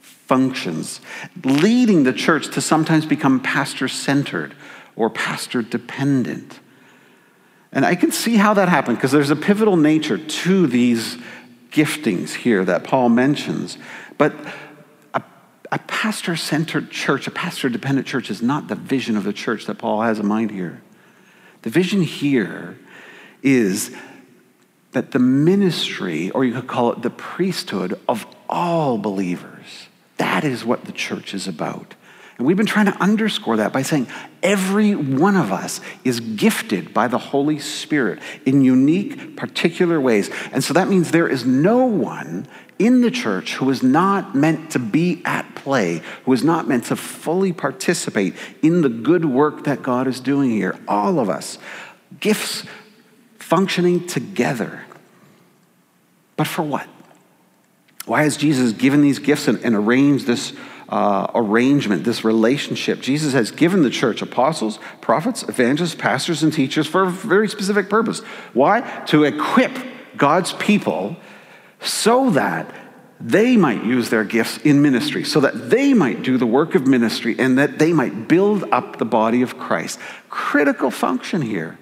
functions, 0.00 1.00
leading 1.44 2.04
the 2.04 2.12
church 2.12 2.48
to 2.54 2.60
sometimes 2.60 3.06
become 3.06 3.40
pastor 3.40 3.88
centered 3.88 4.54
or 4.96 5.10
pastor 5.10 5.62
dependent. 5.62 6.58
And 7.72 7.86
I 7.86 7.94
can 7.94 8.12
see 8.12 8.36
how 8.36 8.54
that 8.54 8.68
happened 8.68 8.98
because 8.98 9.12
there's 9.12 9.30
a 9.30 9.36
pivotal 9.36 9.76
nature 9.76 10.18
to 10.18 10.66
these 10.66 11.16
giftings 11.70 12.34
here 12.34 12.64
that 12.64 12.84
Paul 12.84 13.08
mentions. 13.08 13.78
But 14.18 14.34
a, 15.14 15.22
a 15.70 15.78
pastor 15.78 16.36
centered 16.36 16.90
church, 16.90 17.26
a 17.26 17.30
pastor 17.30 17.68
dependent 17.68 18.06
church, 18.06 18.30
is 18.30 18.42
not 18.42 18.68
the 18.68 18.74
vision 18.74 19.16
of 19.16 19.24
the 19.24 19.32
church 19.32 19.66
that 19.66 19.78
Paul 19.78 20.02
has 20.02 20.18
in 20.18 20.26
mind 20.26 20.50
here. 20.50 20.82
The 21.62 21.70
vision 21.70 22.02
here 22.02 22.78
is 23.42 23.94
that 24.92 25.10
the 25.10 25.18
ministry, 25.18 26.30
or 26.30 26.44
you 26.44 26.52
could 26.52 26.66
call 26.66 26.92
it 26.92 27.02
the 27.02 27.10
priesthood 27.10 27.98
of 28.08 28.26
all 28.48 28.98
believers, 28.98 29.88
that 30.18 30.44
is 30.44 30.64
what 30.64 30.84
the 30.84 30.92
church 30.92 31.34
is 31.34 31.48
about. 31.48 31.94
And 32.38 32.46
we've 32.46 32.56
been 32.56 32.66
trying 32.66 32.86
to 32.86 33.02
underscore 33.02 33.58
that 33.58 33.72
by 33.72 33.82
saying 33.82 34.06
every 34.42 34.94
one 34.94 35.36
of 35.36 35.52
us 35.52 35.80
is 36.04 36.20
gifted 36.20 36.92
by 36.92 37.08
the 37.08 37.18
Holy 37.18 37.58
Spirit 37.58 38.20
in 38.44 38.62
unique, 38.62 39.36
particular 39.36 40.00
ways. 40.00 40.30
And 40.52 40.64
so 40.64 40.74
that 40.74 40.88
means 40.88 41.10
there 41.10 41.28
is 41.28 41.44
no 41.44 41.84
one 41.84 42.46
in 42.78 43.02
the 43.02 43.10
church 43.10 43.54
who 43.54 43.70
is 43.70 43.82
not 43.82 44.34
meant 44.34 44.72
to 44.72 44.78
be 44.78 45.22
at 45.24 45.54
play, 45.54 46.02
who 46.24 46.32
is 46.32 46.42
not 46.42 46.66
meant 46.66 46.86
to 46.86 46.96
fully 46.96 47.52
participate 47.52 48.34
in 48.62 48.80
the 48.80 48.88
good 48.88 49.24
work 49.24 49.64
that 49.64 49.82
God 49.82 50.08
is 50.08 50.18
doing 50.18 50.50
here. 50.50 50.76
All 50.88 51.20
of 51.20 51.28
us, 51.28 51.58
gifts 52.18 52.64
functioning 53.42 54.06
together. 54.06 54.84
But 56.36 56.46
for 56.46 56.62
what? 56.62 56.88
Why 58.06 58.22
has 58.22 58.36
Jesus 58.36 58.72
given 58.72 59.02
these 59.02 59.18
gifts 59.18 59.48
and, 59.48 59.62
and 59.64 59.74
arranged 59.74 60.26
this? 60.26 60.52
uh, 60.92 61.26
arrangement, 61.34 62.04
this 62.04 62.22
relationship. 62.22 63.00
Jesus 63.00 63.32
has 63.32 63.50
given 63.50 63.82
the 63.82 63.88
church 63.88 64.20
apostles, 64.20 64.78
prophets, 65.00 65.42
evangelists, 65.42 65.94
pastors, 65.94 66.42
and 66.42 66.52
teachers 66.52 66.86
for 66.86 67.04
a 67.04 67.10
very 67.10 67.48
specific 67.48 67.88
purpose. 67.88 68.20
Why? 68.52 68.82
To 69.06 69.24
equip 69.24 69.72
God's 70.18 70.52
people 70.52 71.16
so 71.80 72.30
that 72.30 72.72
they 73.18 73.56
might 73.56 73.84
use 73.84 74.10
their 74.10 74.24
gifts 74.24 74.58
in 74.58 74.82
ministry, 74.82 75.24
so 75.24 75.40
that 75.40 75.70
they 75.70 75.94
might 75.94 76.22
do 76.22 76.36
the 76.36 76.46
work 76.46 76.74
of 76.74 76.86
ministry 76.86 77.36
and 77.38 77.56
that 77.56 77.78
they 77.78 77.94
might 77.94 78.28
build 78.28 78.64
up 78.70 78.98
the 78.98 79.06
body 79.06 79.40
of 79.40 79.58
Christ. 79.58 79.98
Critical 80.28 80.90
function 80.90 81.40
here. 81.40 81.78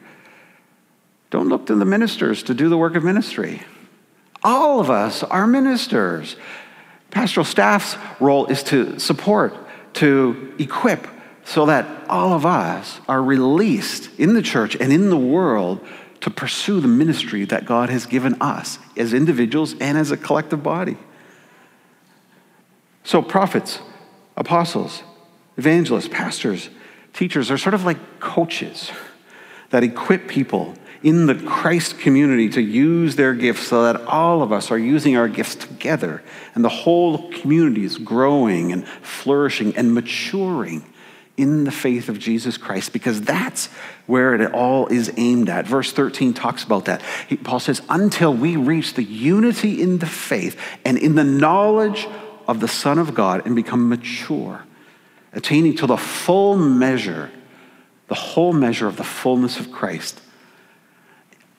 Don't 1.31 1.49
look 1.49 1.67
to 1.67 1.75
the 1.77 1.85
ministers 1.85 2.43
to 2.45 2.55
do 2.55 2.69
the 2.69 2.77
work 2.77 2.97
of 2.97 3.05
ministry. 3.05 3.63
All 4.43 4.81
of 4.81 4.91
us 4.91 5.23
are 5.23 5.47
ministers. 5.47 6.37
Pastoral 7.11 7.45
staff's 7.45 7.97
role 8.21 8.47
is 8.47 8.63
to 8.65 8.99
support, 8.99 9.55
to 9.95 10.55
equip, 10.59 11.07
so 11.45 11.67
that 11.67 11.87
all 12.09 12.33
of 12.33 12.45
us 12.45 13.01
are 13.09 13.23
released 13.23 14.11
in 14.19 14.35
the 14.35 14.43
church 14.43 14.77
and 14.77 14.93
in 14.93 15.11
the 15.11 15.17
world 15.17 15.85
to 16.21 16.31
pursue 16.31 16.81
the 16.81 16.89
ministry 16.89 17.45
that 17.47 17.65
God 17.65 17.91
has 17.91 18.07
given 18.07 18.41
us 18.43 18.79
as 18.97 19.15
individuals 19.15 19.75
and 19.81 19.97
as 19.97 20.11
a 20.11 20.17
collective 20.17 20.63
body. 20.63 20.97
So, 23.05 23.23
prophets, 23.23 23.81
apostles, 24.37 25.03
evangelists, 25.57 26.09
pastors, 26.09 26.69
teachers 27.13 27.51
are 27.51 27.59
sort 27.59 27.75
of 27.75 27.85
like 27.85 28.21
coaches 28.21 28.91
that 29.71 29.83
equip 29.83 30.29
people 30.29 30.75
in 31.03 31.27
the 31.27 31.35
Christ 31.35 31.99
community 31.99 32.49
to 32.51 32.61
use 32.61 33.17
their 33.17 33.35
gifts 33.35 33.69
so 33.69 33.85
that 33.85 34.03
all 34.03 34.43
of 34.43 34.53
us 34.53 34.71
are 34.71 34.79
using 34.79 35.17
our 35.17 35.29
gifts 35.29 35.55
together 35.55 36.23
and 36.55 36.65
the 36.65 36.69
whole 36.69 37.31
community 37.33 37.85
is 37.85 37.97
growing 37.97 38.73
and 38.73 38.87
flourishing 38.87 39.75
and 39.77 39.95
maturing 39.95 40.85
in 41.37 41.65
the 41.65 41.71
faith 41.71 42.11
of 42.11 42.19
Jesus 42.19 42.59
Christ 42.59 42.93
because 42.93 43.23
that's 43.23 43.69
where 44.07 44.35
it 44.35 44.53
all 44.53 44.89
is 44.89 45.11
aimed 45.17 45.49
at. 45.49 45.67
Verse 45.67 45.91
13 45.91 46.35
talks 46.35 46.65
about 46.65 46.85
that. 46.85 47.03
Paul 47.45 47.61
says, 47.61 47.81
until 47.89 48.35
we 48.35 48.57
reach 48.57 48.93
the 48.95 49.05
unity 49.05 49.81
in 49.81 49.99
the 49.99 50.07
faith 50.07 50.61
and 50.85 50.99
in 50.99 51.15
the 51.15 51.25
knowledge 51.25 52.07
of 52.47 52.61
the 52.61 52.69
Son 52.69 52.99
of 52.99 53.15
God 53.15 53.47
and 53.47 53.57
become 53.57 53.89
mature, 53.89 54.65
attaining 55.33 55.77
to 55.77 55.87
the 55.87 55.97
full 55.97 56.57
measure, 56.57 57.31
the 58.09 58.15
whole 58.15 58.53
measure 58.53 58.87
of 58.87 58.97
the 58.97 59.05
fullness 59.05 59.59
of 59.59 59.73
Christ. 59.73 60.21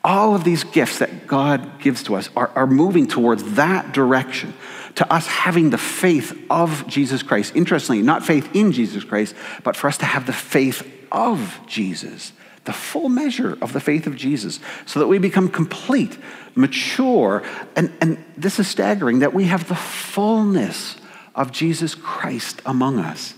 All 0.04 0.34
of 0.36 0.44
these 0.44 0.64
gifts 0.64 1.00
that 1.00 1.28
God 1.28 1.80
gives 1.80 2.04
to 2.04 2.16
us 2.16 2.30
are, 2.36 2.50
are 2.56 2.68
moving 2.68 3.08
towards 3.08 3.54
that 3.54 3.94
direction, 3.94 4.54
to 4.96 5.14
us 5.14 5.28
having 5.28 5.70
the 5.70 5.78
faith 5.78 6.38
of 6.50 6.88
Jesus 6.88 7.22
Christ. 7.22 7.56
Interestingly, 7.56 8.02
not 8.02 8.26
faith 8.26 8.56
in 8.56 8.72
Jesus 8.72 9.04
Christ, 9.04 9.36
but 9.64 9.76
for 9.76 9.88
us 9.88 9.98
to 10.00 10.06
have 10.06 10.26
the 10.26 10.34
faith 10.34 10.88
of 11.12 11.60
Jesus, 11.68 12.34
the 12.66 12.74
full 12.74 13.10
measure 13.10 13.58
of 13.62 13.74
the 13.74 13.80
faith 13.80 14.08
of 14.08 14.16
Jesus, 14.16 14.60
so 14.88 15.00
that 15.00 15.08
we 15.08 15.20
become 15.20 15.50
complete, 15.50 16.18
mature. 16.56 17.44
And, 17.76 17.92
and 18.02 18.24
this 18.36 18.60
is 18.60 18.68
staggering 18.68 19.20
that 19.20 19.34
we 19.34 19.46
have 19.46 19.68
the 19.68 19.76
fullness 19.76 20.98
of 21.36 21.52
Jesus 21.52 21.94
Christ 21.94 22.62
among 22.66 22.98
us. 22.98 23.36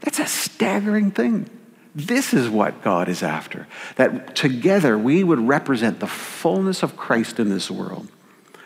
That's 0.00 0.18
a 0.18 0.26
staggering 0.26 1.12
thing. 1.12 1.48
This 1.94 2.32
is 2.32 2.48
what 2.48 2.82
God 2.82 3.08
is 3.08 3.22
after. 3.22 3.66
That 3.96 4.34
together 4.34 4.96
we 4.96 5.22
would 5.22 5.40
represent 5.40 6.00
the 6.00 6.06
fullness 6.06 6.82
of 6.82 6.96
Christ 6.96 7.38
in 7.38 7.48
this 7.48 7.70
world, 7.70 8.08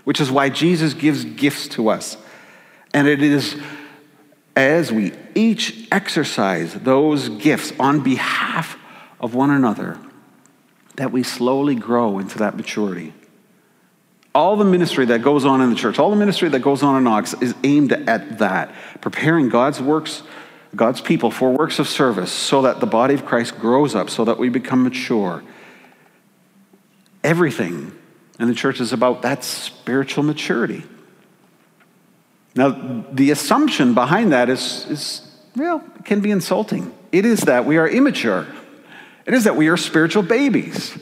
which 0.04 0.20
is 0.20 0.30
why 0.30 0.48
Jesus 0.48 0.94
gives 0.94 1.24
gifts 1.24 1.68
to 1.68 1.88
us. 1.88 2.16
And 2.94 3.08
it 3.08 3.22
is 3.22 3.56
as 4.54 4.90
we 4.90 5.12
each 5.34 5.86
exercise 5.92 6.72
those 6.74 7.28
gifts 7.28 7.72
on 7.78 8.02
behalf 8.02 8.78
of 9.20 9.34
one 9.34 9.50
another 9.50 9.98
that 10.96 11.12
we 11.12 11.22
slowly 11.22 11.74
grow 11.74 12.18
into 12.18 12.38
that 12.38 12.56
maturity. 12.56 13.12
All 14.34 14.56
the 14.56 14.64
ministry 14.64 15.06
that 15.06 15.20
goes 15.20 15.44
on 15.44 15.60
in 15.60 15.70
the 15.70 15.76
church, 15.76 15.98
all 15.98 16.10
the 16.10 16.16
ministry 16.16 16.48
that 16.50 16.60
goes 16.60 16.82
on 16.82 16.96
in 16.96 17.04
Knox 17.04 17.34
is 17.40 17.54
aimed 17.64 17.92
at 17.92 18.38
that, 18.38 18.72
preparing 19.00 19.48
God's 19.48 19.80
works 19.80 20.22
God's 20.76 21.00
people 21.00 21.30
for 21.30 21.50
works 21.50 21.78
of 21.78 21.88
service 21.88 22.30
so 22.30 22.62
that 22.62 22.80
the 22.80 22.86
body 22.86 23.14
of 23.14 23.24
Christ 23.24 23.58
grows 23.58 23.94
up, 23.94 24.10
so 24.10 24.26
that 24.26 24.38
we 24.38 24.50
become 24.50 24.82
mature. 24.82 25.42
Everything 27.24 27.92
in 28.38 28.48
the 28.48 28.54
church 28.54 28.80
is 28.80 28.92
about 28.92 29.22
that 29.22 29.42
spiritual 29.42 30.22
maturity. 30.22 30.84
Now, 32.54 33.04
the 33.10 33.30
assumption 33.30 33.94
behind 33.94 34.32
that 34.32 34.48
is, 34.50 34.86
is 34.88 35.22
well, 35.56 35.82
it 35.98 36.04
can 36.04 36.20
be 36.20 36.30
insulting. 36.30 36.94
It 37.10 37.24
is 37.24 37.40
that 37.42 37.64
we 37.64 37.78
are 37.78 37.88
immature, 37.88 38.46
it 39.24 39.34
is 39.34 39.44
that 39.44 39.56
we 39.56 39.68
are 39.68 39.76
spiritual 39.76 40.22
babies. 40.22 40.96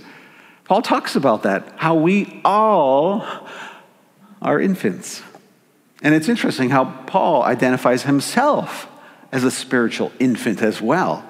Paul 0.64 0.80
talks 0.80 1.14
about 1.14 1.42
that, 1.42 1.74
how 1.76 1.94
we 1.94 2.40
all 2.42 3.26
are 4.40 4.58
infants. 4.58 5.22
And 6.00 6.14
it's 6.14 6.28
interesting 6.28 6.70
how 6.70 6.86
Paul 7.06 7.42
identifies 7.42 8.04
himself 8.04 8.88
as 9.34 9.42
a 9.42 9.50
spiritual 9.50 10.12
infant 10.20 10.62
as 10.62 10.80
well. 10.80 11.28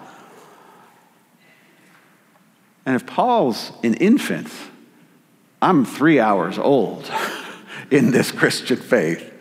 And 2.85 2.95
if 2.95 3.07
Paul's 3.07 3.73
an 3.83 3.95
infant, 3.95 4.49
I'm 5.63 5.87
three 5.87 6.21
hours 6.21 6.59
old 6.59 7.11
in 7.91 8.11
this 8.11 8.31
Christian 8.31 8.77
faith. 8.77 9.33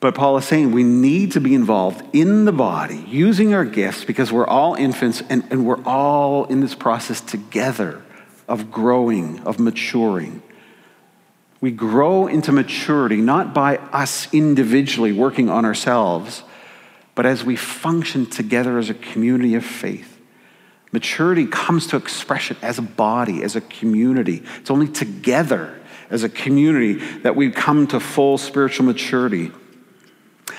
But 0.00 0.16
Paul 0.16 0.36
is 0.36 0.46
saying 0.46 0.72
we 0.72 0.82
need 0.82 1.32
to 1.32 1.40
be 1.40 1.54
involved 1.54 2.04
in 2.12 2.44
the 2.44 2.52
body, 2.52 3.04
using 3.08 3.54
our 3.54 3.64
gifts, 3.64 4.04
because 4.04 4.32
we're 4.32 4.46
all 4.46 4.74
infants 4.74 5.22
and, 5.30 5.44
and 5.50 5.64
we're 5.64 5.82
all 5.84 6.44
in 6.46 6.58
this 6.58 6.74
process 6.74 7.20
together 7.20 8.02
of 8.48 8.72
growing, 8.72 9.38
of 9.44 9.60
maturing. 9.60 10.42
We 11.60 11.70
grow 11.70 12.26
into 12.26 12.50
maturity 12.50 13.16
not 13.16 13.54
by 13.54 13.76
us 13.76 14.28
individually 14.34 15.12
working 15.12 15.48
on 15.48 15.64
ourselves, 15.64 16.42
but 17.14 17.26
as 17.26 17.44
we 17.44 17.56
function 17.56 18.26
together 18.26 18.78
as 18.78 18.90
a 18.90 18.94
community 18.94 19.54
of 19.54 19.64
faith. 19.64 20.10
Maturity 20.92 21.46
comes 21.46 21.88
to 21.88 21.96
expression 21.96 22.56
as 22.62 22.78
a 22.78 22.82
body, 22.82 23.42
as 23.42 23.56
a 23.56 23.60
community. 23.60 24.42
It's 24.60 24.70
only 24.70 24.88
together 24.88 25.80
as 26.10 26.22
a 26.22 26.28
community 26.28 26.94
that 27.20 27.34
we 27.34 27.50
come 27.50 27.86
to 27.88 27.98
full 27.98 28.38
spiritual 28.38 28.86
maturity. 28.86 29.50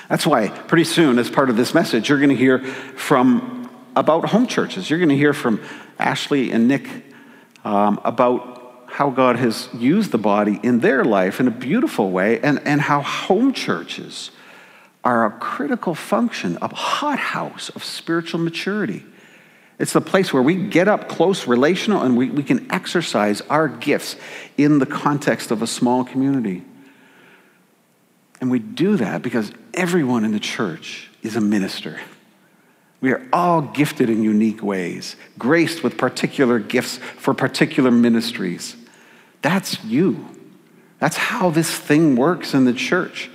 That's 0.08 0.26
why, 0.26 0.48
pretty 0.48 0.84
soon, 0.84 1.18
as 1.18 1.30
part 1.30 1.48
of 1.48 1.56
this 1.56 1.72
message, 1.74 2.08
you're 2.08 2.18
going 2.18 2.30
to 2.30 2.36
hear 2.36 2.58
from 2.58 3.70
about 3.96 4.26
home 4.26 4.46
churches. 4.46 4.90
You're 4.90 4.98
going 4.98 5.08
to 5.08 5.16
hear 5.16 5.32
from 5.32 5.58
Ashlee 5.98 6.52
and 6.52 6.68
Nick 6.68 6.86
um, 7.64 7.98
about 8.04 8.84
how 8.88 9.10
God 9.10 9.36
has 9.36 9.68
used 9.74 10.12
the 10.12 10.18
body 10.18 10.60
in 10.62 10.80
their 10.80 11.04
life 11.04 11.40
in 11.40 11.48
a 11.48 11.50
beautiful 11.50 12.10
way 12.10 12.40
and, 12.40 12.60
and 12.66 12.80
how 12.80 13.00
home 13.00 13.52
churches 13.52 14.30
are 15.06 15.24
a 15.24 15.30
critical 15.30 15.94
function, 15.94 16.58
a 16.60 16.74
hothouse 16.74 17.68
of 17.70 17.84
spiritual 17.84 18.40
maturity. 18.40 19.04
It's 19.78 19.92
the 19.92 20.00
place 20.00 20.32
where 20.32 20.42
we 20.42 20.56
get 20.56 20.88
up 20.88 21.08
close, 21.08 21.46
relational, 21.46 22.02
and 22.02 22.16
we, 22.16 22.28
we 22.28 22.42
can 22.42 22.72
exercise 22.72 23.40
our 23.42 23.68
gifts 23.68 24.16
in 24.56 24.80
the 24.80 24.86
context 24.86 25.52
of 25.52 25.62
a 25.62 25.66
small 25.68 26.04
community. 26.04 26.64
And 28.40 28.50
we 28.50 28.58
do 28.58 28.96
that 28.96 29.22
because 29.22 29.52
everyone 29.74 30.24
in 30.24 30.32
the 30.32 30.40
church 30.40 31.08
is 31.22 31.36
a 31.36 31.40
minister. 31.40 32.00
We 33.00 33.12
are 33.12 33.24
all 33.32 33.62
gifted 33.62 34.10
in 34.10 34.24
unique 34.24 34.60
ways, 34.60 35.14
graced 35.38 35.84
with 35.84 35.96
particular 35.96 36.58
gifts 36.58 36.96
for 36.96 37.32
particular 37.32 37.92
ministries. 37.92 38.74
That's 39.40 39.84
you. 39.84 40.26
That's 40.98 41.16
how 41.16 41.50
this 41.50 41.70
thing 41.70 42.16
works 42.16 42.54
in 42.54 42.64
the 42.64 42.72
church. 42.72 43.30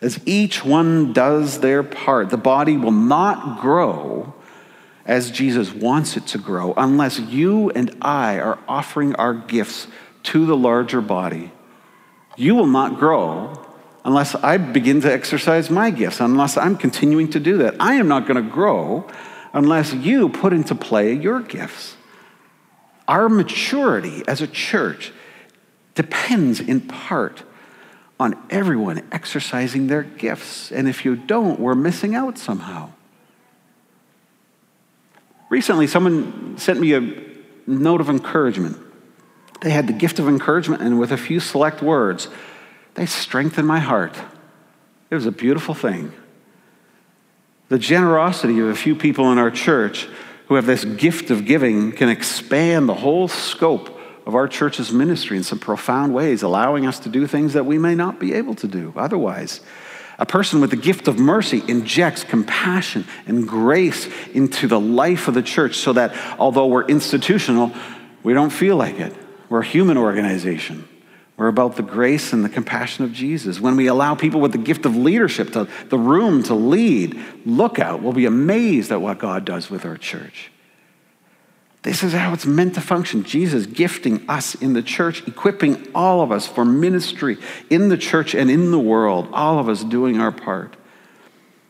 As 0.00 0.20
each 0.26 0.64
one 0.64 1.12
does 1.12 1.60
their 1.60 1.82
part, 1.82 2.30
the 2.30 2.36
body 2.36 2.76
will 2.76 2.90
not 2.90 3.60
grow 3.60 4.34
as 5.06 5.30
Jesus 5.30 5.72
wants 5.72 6.16
it 6.16 6.26
to 6.28 6.38
grow 6.38 6.74
unless 6.76 7.18
you 7.18 7.70
and 7.70 7.96
I 8.02 8.38
are 8.38 8.58
offering 8.68 9.14
our 9.14 9.32
gifts 9.32 9.86
to 10.24 10.44
the 10.44 10.56
larger 10.56 11.00
body. 11.00 11.52
You 12.36 12.54
will 12.54 12.66
not 12.66 12.98
grow 12.98 13.64
unless 14.04 14.34
I 14.34 14.58
begin 14.58 15.00
to 15.02 15.12
exercise 15.12 15.70
my 15.70 15.90
gifts, 15.90 16.20
unless 16.20 16.56
I'm 16.56 16.76
continuing 16.76 17.30
to 17.30 17.40
do 17.40 17.58
that. 17.58 17.76
I 17.80 17.94
am 17.94 18.08
not 18.08 18.26
going 18.26 18.42
to 18.42 18.50
grow 18.50 19.08
unless 19.52 19.94
you 19.94 20.28
put 20.28 20.52
into 20.52 20.74
play 20.74 21.14
your 21.14 21.40
gifts. 21.40 21.96
Our 23.08 23.28
maturity 23.28 24.22
as 24.28 24.42
a 24.42 24.46
church 24.46 25.12
depends 25.94 26.60
in 26.60 26.82
part 26.82 27.42
on 28.18 28.34
everyone 28.50 29.06
exercising 29.12 29.88
their 29.88 30.02
gifts. 30.02 30.72
And 30.72 30.88
if 30.88 31.04
you 31.04 31.16
don't, 31.16 31.60
we're 31.60 31.74
missing 31.74 32.14
out 32.14 32.38
somehow. 32.38 32.90
Recently, 35.50 35.86
someone 35.86 36.58
sent 36.58 36.80
me 36.80 36.94
a 36.94 37.00
note 37.66 38.00
of 38.00 38.08
encouragement. 38.08 38.78
They 39.60 39.70
had 39.70 39.86
the 39.86 39.92
gift 39.92 40.18
of 40.18 40.28
encouragement, 40.28 40.82
and 40.82 40.98
with 40.98 41.12
a 41.12 41.16
few 41.16 41.40
select 41.40 41.82
words, 41.82 42.28
they 42.94 43.06
strengthened 43.06 43.66
my 43.66 43.78
heart. 43.78 44.16
It 45.10 45.14
was 45.14 45.26
a 45.26 45.32
beautiful 45.32 45.74
thing. 45.74 46.12
The 47.68 47.78
generosity 47.78 48.58
of 48.60 48.68
a 48.68 48.74
few 48.74 48.94
people 48.94 49.30
in 49.32 49.38
our 49.38 49.50
church 49.50 50.08
who 50.46 50.54
have 50.54 50.66
this 50.66 50.84
gift 50.84 51.30
of 51.30 51.44
giving 51.44 51.92
can 51.92 52.08
expand 52.08 52.88
the 52.88 52.94
whole 52.94 53.28
scope 53.28 53.95
of 54.26 54.34
our 54.34 54.48
church's 54.48 54.92
ministry 54.92 55.36
in 55.36 55.44
some 55.44 55.60
profound 55.60 56.12
ways, 56.12 56.42
allowing 56.42 56.84
us 56.84 56.98
to 57.00 57.08
do 57.08 57.26
things 57.26 57.52
that 57.52 57.64
we 57.64 57.78
may 57.78 57.94
not 57.94 58.18
be 58.18 58.34
able 58.34 58.56
to 58.56 58.66
do 58.66 58.92
otherwise. 58.96 59.60
A 60.18 60.26
person 60.26 60.60
with 60.60 60.70
the 60.70 60.76
gift 60.76 61.08
of 61.08 61.18
mercy 61.18 61.62
injects 61.68 62.24
compassion 62.24 63.06
and 63.26 63.46
grace 63.46 64.08
into 64.34 64.66
the 64.66 64.80
life 64.80 65.28
of 65.28 65.34
the 65.34 65.42
church 65.42 65.76
so 65.76 65.92
that 65.92 66.14
although 66.38 66.66
we're 66.66 66.86
institutional, 66.86 67.72
we 68.22 68.34
don't 68.34 68.50
feel 68.50 68.76
like 68.76 68.98
it. 68.98 69.14
We're 69.48 69.60
a 69.60 69.66
human 69.66 69.96
organization. 69.96 70.88
We're 71.36 71.48
about 71.48 71.76
the 71.76 71.82
grace 71.82 72.32
and 72.32 72.42
the 72.42 72.48
compassion 72.48 73.04
of 73.04 73.12
Jesus. 73.12 73.60
When 73.60 73.76
we 73.76 73.86
allow 73.88 74.14
people 74.14 74.40
with 74.40 74.52
the 74.52 74.58
gift 74.58 74.86
of 74.86 74.96
leadership 74.96 75.52
to 75.52 75.68
the 75.88 75.98
room 75.98 76.42
to 76.44 76.54
lead, 76.54 77.22
look 77.44 77.78
out. 77.78 78.02
We'll 78.02 78.14
be 78.14 78.24
amazed 78.24 78.90
at 78.90 79.02
what 79.02 79.18
God 79.18 79.44
does 79.44 79.70
with 79.70 79.84
our 79.84 79.98
church. 79.98 80.50
This 81.86 82.02
is 82.02 82.12
how 82.12 82.32
it's 82.32 82.46
meant 82.46 82.74
to 82.74 82.80
function. 82.80 83.22
Jesus 83.22 83.64
gifting 83.64 84.28
us 84.28 84.56
in 84.56 84.72
the 84.72 84.82
church, 84.82 85.24
equipping 85.28 85.86
all 85.94 86.20
of 86.20 86.32
us 86.32 86.44
for 86.44 86.64
ministry 86.64 87.38
in 87.70 87.90
the 87.90 87.96
church 87.96 88.34
and 88.34 88.50
in 88.50 88.72
the 88.72 88.78
world, 88.78 89.28
all 89.32 89.60
of 89.60 89.68
us 89.68 89.84
doing 89.84 90.20
our 90.20 90.32
part. 90.32 90.76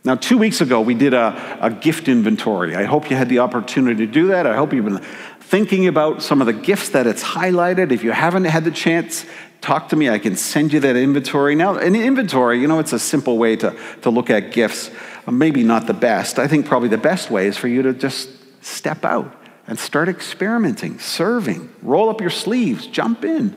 Now, 0.05 0.15
two 0.15 0.39
weeks 0.39 0.63
ago, 0.63 0.81
we 0.81 0.95
did 0.95 1.13
a, 1.13 1.59
a 1.61 1.69
gift 1.69 2.09
inventory. 2.09 2.75
I 2.75 2.85
hope 2.85 3.11
you 3.11 3.17
had 3.17 3.29
the 3.29 3.41
opportunity 3.41 4.07
to 4.07 4.11
do 4.11 4.29
that. 4.29 4.47
I 4.47 4.57
hope 4.57 4.73
you've 4.73 4.87
been 4.87 5.05
thinking 5.41 5.87
about 5.87 6.23
some 6.23 6.41
of 6.41 6.47
the 6.47 6.55
gifts 6.55 6.89
that 6.91 7.07
it's 7.07 7.23
highlighted. 7.23 7.93
If 7.93 8.03
you 8.03 8.13
haven't 8.13 8.45
had 8.45 8.65
the 8.65 8.71
chance, 8.71 9.27
talk 9.61 9.91
to 9.91 9.97
me. 9.97 10.09
I 10.09 10.19
can 10.19 10.35
send 10.35 10.73
you 10.73 10.81
that 10.81 10.97
inventory. 10.97 11.55
Now, 11.55 11.75
an 11.77 11.95
inventory, 11.95 12.59
you 12.59 12.69
know, 12.69 12.79
it's 12.79 12.95
a 12.95 12.99
simple 12.99 13.37
way 13.37 13.55
to, 13.57 13.79
to 14.01 14.09
look 14.09 14.31
at 14.31 14.51
gifts. 14.51 14.91
Maybe 15.31 15.63
not 15.63 15.87
the 15.87 15.93
best. 15.93 16.39
I 16.39 16.49
think 16.49 16.65
probably 16.65 16.89
the 16.89 16.97
best 16.97 17.31
way 17.31 17.49
is 17.49 17.59
for 17.59 17.69
you 17.69 17.83
to 17.83 17.93
just 17.93 18.31
step 18.65 19.05
out 19.05 19.43
and 19.67 19.79
start 19.79 20.09
experimenting, 20.09 20.99
serving. 20.99 21.71
Roll 21.83 22.09
up 22.09 22.21
your 22.21 22.31
sleeves, 22.31 22.87
jump 22.87 23.25
in. 23.25 23.57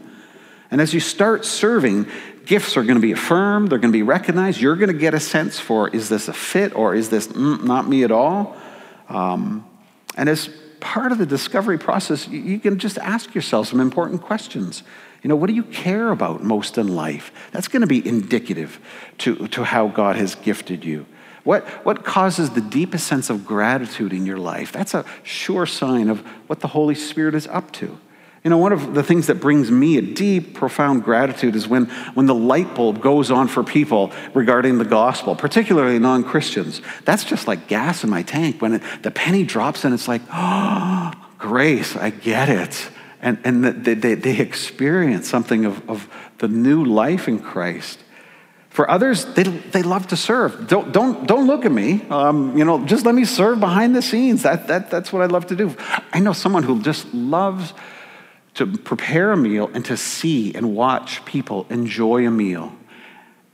And 0.71 0.81
as 0.81 0.93
you 0.93 0.99
start 0.99 1.45
serving, 1.45 2.07
gifts 2.45 2.77
are 2.77 2.83
going 2.83 2.95
to 2.95 3.01
be 3.01 3.11
affirmed, 3.11 3.69
they're 3.69 3.79
going 3.79 3.91
to 3.91 3.97
be 3.97 4.03
recognized. 4.03 4.59
You're 4.59 4.75
going 4.75 4.91
to 4.91 4.97
get 4.97 5.13
a 5.13 5.19
sense 5.19 5.59
for 5.59 5.87
is 5.89 6.09
this 6.09 6.27
a 6.27 6.33
fit 6.33 6.75
or 6.75 6.95
is 6.95 7.09
this 7.09 7.27
mm, 7.27 7.63
not 7.63 7.87
me 7.87 8.03
at 8.03 8.11
all? 8.11 8.57
Um, 9.07 9.67
and 10.15 10.29
as 10.29 10.49
part 10.79 11.11
of 11.11 11.17
the 11.17 11.25
discovery 11.25 11.77
process, 11.77 12.27
you 12.27 12.59
can 12.59 12.79
just 12.79 12.97
ask 12.99 13.33
yourself 13.35 13.67
some 13.67 13.79
important 13.79 14.21
questions. 14.21 14.83
You 15.23 15.27
know, 15.27 15.35
what 15.35 15.47
do 15.47 15.53
you 15.53 15.63
care 15.63 16.11
about 16.11 16.43
most 16.43 16.77
in 16.77 16.87
life? 16.87 17.31
That's 17.51 17.67
going 17.67 17.81
to 17.81 17.87
be 17.87 18.07
indicative 18.07 18.79
to, 19.19 19.47
to 19.49 19.63
how 19.63 19.87
God 19.87 20.15
has 20.15 20.35
gifted 20.35 20.85
you. 20.85 21.05
What, 21.43 21.65
what 21.85 22.03
causes 22.03 22.51
the 22.51 22.61
deepest 22.61 23.07
sense 23.07 23.29
of 23.29 23.45
gratitude 23.45 24.13
in 24.13 24.25
your 24.25 24.37
life? 24.37 24.71
That's 24.71 24.93
a 24.93 25.05
sure 25.23 25.65
sign 25.65 26.09
of 26.09 26.19
what 26.47 26.59
the 26.59 26.67
Holy 26.67 26.95
Spirit 26.95 27.35
is 27.35 27.47
up 27.47 27.71
to. 27.73 27.97
You 28.43 28.49
know, 28.49 28.57
one 28.57 28.71
of 28.71 28.93
the 28.93 29.03
things 29.03 29.27
that 29.27 29.41
brings 29.41 29.69
me 29.69 29.97
a 29.97 30.01
deep, 30.01 30.53
profound 30.53 31.03
gratitude 31.03 31.55
is 31.55 31.67
when, 31.67 31.85
when 32.13 32.25
the 32.25 32.35
light 32.35 32.73
bulb 32.73 33.01
goes 33.01 33.31
on 33.31 33.49
for 33.49 33.63
people 33.63 34.13
regarding 34.33 34.77
the 34.77 34.85
gospel, 34.85 35.35
particularly 35.35 35.99
non 35.99 36.23
Christians. 36.23 36.81
That's 37.03 37.25
just 37.25 37.47
like 37.47 37.67
gas 37.67 38.03
in 38.03 38.09
my 38.09 38.23
tank. 38.23 38.61
When 38.61 38.75
it, 38.75 38.83
the 39.01 39.11
penny 39.11 39.43
drops 39.43 39.83
and 39.83 39.93
it's 39.93 40.07
like, 40.07 40.21
oh, 40.31 41.11
grace, 41.37 41.97
I 41.97 42.11
get 42.11 42.47
it. 42.47 42.89
And, 43.21 43.39
and 43.43 43.63
they, 43.65 43.93
they, 43.93 44.15
they 44.15 44.39
experience 44.39 45.27
something 45.27 45.65
of, 45.65 45.89
of 45.89 46.07
the 46.37 46.47
new 46.47 46.85
life 46.85 47.27
in 47.27 47.39
Christ. 47.39 47.99
For 48.69 48.89
others, 48.89 49.25
they, 49.25 49.43
they 49.43 49.81
love 49.81 50.07
to 50.07 50.15
serve. 50.15 50.67
Don't, 50.67 50.91
don't, 50.91 51.27
don't 51.27 51.47
look 51.47 51.65
at 51.65 51.71
me. 51.71 52.03
Um, 52.09 52.55
you 52.57 52.63
know, 52.63 52.85
just 52.85 53.05
let 53.05 53.15
me 53.15 53.25
serve 53.25 53.59
behind 53.59 53.95
the 53.95 54.01
scenes. 54.01 54.43
That, 54.43 54.67
that, 54.67 54.91
that's 54.91 55.11
what 55.11 55.21
I 55.23 55.25
love 55.25 55.47
to 55.47 55.55
do. 55.55 55.75
I 56.13 56.19
know 56.19 56.33
someone 56.33 56.63
who 56.63 56.81
just 56.81 57.11
loves 57.13 57.73
to 58.55 58.67
prepare 58.77 59.31
a 59.31 59.37
meal 59.37 59.69
and 59.73 59.83
to 59.85 59.97
see 59.97 60.53
and 60.53 60.75
watch 60.75 61.25
people 61.25 61.65
enjoy 61.69 62.27
a 62.27 62.31
meal. 62.31 62.73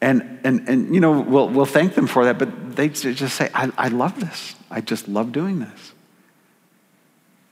And, 0.02 0.40
and, 0.44 0.68
and 0.68 0.94
you 0.94 1.00
know, 1.00 1.22
we'll, 1.22 1.50
we'll 1.50 1.66
thank 1.66 1.96
them 1.96 2.08
for 2.08 2.26
that, 2.26 2.38
but 2.38 2.76
they 2.76 2.90
just 2.90 3.36
say, 3.36 3.50
I, 3.54 3.72
I 3.78 3.88
love 3.88 4.20
this. 4.20 4.56
I 4.70 4.82
just 4.82 5.08
love 5.08 5.32
doing 5.32 5.60
this. 5.60 5.94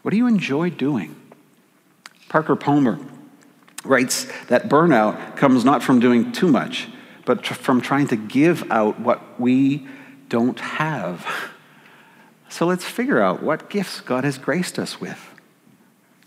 What 0.02 0.12
do 0.12 0.17
you 0.17 0.28
enjoy 0.28 0.69
doing? 0.69 1.15
Parker 2.28 2.56
Palmer 2.56 2.99
writes 3.86 4.28
that 4.47 4.67
burnout 4.67 5.38
comes 5.38 5.63
not 5.63 5.82
from 5.82 5.99
doing 5.99 6.32
too 6.32 6.47
much, 6.47 6.88
but 7.25 7.45
from 7.45 7.81
trying 7.81 8.07
to 8.07 8.15
give 8.15 8.69
out 8.71 8.99
what 8.99 9.39
we 9.39 9.88
don't 10.29 10.59
have. 10.59 11.25
So 12.49 12.65
let's 12.65 12.86
figure 12.86 13.21
out 13.21 13.41
what 13.41 13.69
gifts 13.69 14.01
God 14.01 14.23
has 14.23 14.38
graced 14.38 14.77
us 14.77 14.99
with. 14.99 15.19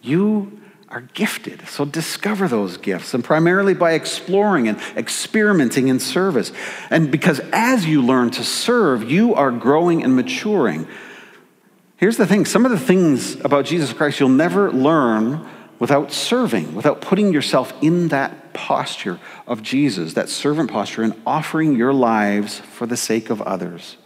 You 0.02 0.60
are 0.88 1.00
gifted. 1.00 1.66
So 1.68 1.84
discover 1.84 2.48
those 2.48 2.76
gifts, 2.76 3.12
and 3.12 3.24
primarily 3.24 3.74
by 3.74 3.92
exploring 3.92 4.68
and 4.68 4.78
experimenting 4.96 5.88
in 5.88 5.98
service. 6.00 6.52
And 6.90 7.10
because 7.10 7.40
as 7.52 7.86
you 7.86 8.02
learn 8.02 8.30
to 8.32 8.44
serve, 8.44 9.10
you 9.10 9.34
are 9.34 9.50
growing 9.50 10.04
and 10.04 10.14
maturing. 10.14 10.86
Here's 11.96 12.16
the 12.16 12.26
thing 12.26 12.44
some 12.44 12.64
of 12.64 12.70
the 12.70 12.78
things 12.78 13.36
about 13.44 13.64
Jesus 13.64 13.92
Christ 13.92 14.20
you'll 14.20 14.28
never 14.28 14.70
learn 14.70 15.46
without 15.78 16.12
serving, 16.12 16.74
without 16.74 17.00
putting 17.00 17.32
yourself 17.32 17.72
in 17.82 18.08
that 18.08 18.45
posture 18.56 19.20
of 19.46 19.62
Jesus, 19.62 20.14
that 20.14 20.28
servant 20.28 20.70
posture, 20.70 21.02
and 21.02 21.14
offering 21.26 21.76
your 21.76 21.92
lives 21.92 22.58
for 22.58 22.86
the 22.86 22.96
sake 22.96 23.30
of 23.30 23.42
others. 23.42 23.96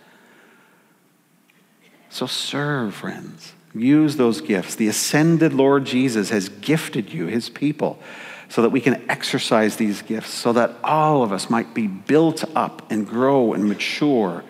So 2.10 2.26
serve, 2.26 2.94
friends. 2.94 3.54
Use 3.72 4.16
those 4.16 4.40
gifts. 4.40 4.74
The 4.74 4.88
ascended 4.88 5.54
Lord 5.54 5.84
Jesus 5.84 6.30
has 6.30 6.48
gifted 6.48 7.12
you, 7.12 7.26
his 7.26 7.48
people, 7.48 8.00
so 8.48 8.62
that 8.62 8.70
we 8.70 8.80
can 8.80 9.08
exercise 9.08 9.76
these 9.76 10.02
gifts, 10.02 10.30
so 10.30 10.52
that 10.52 10.74
all 10.82 11.22
of 11.22 11.30
us 11.30 11.48
might 11.48 11.72
be 11.72 11.86
built 11.86 12.44
up 12.56 12.90
and 12.90 13.06
grow 13.06 13.52
and 13.52 13.68
mature, 13.68 14.42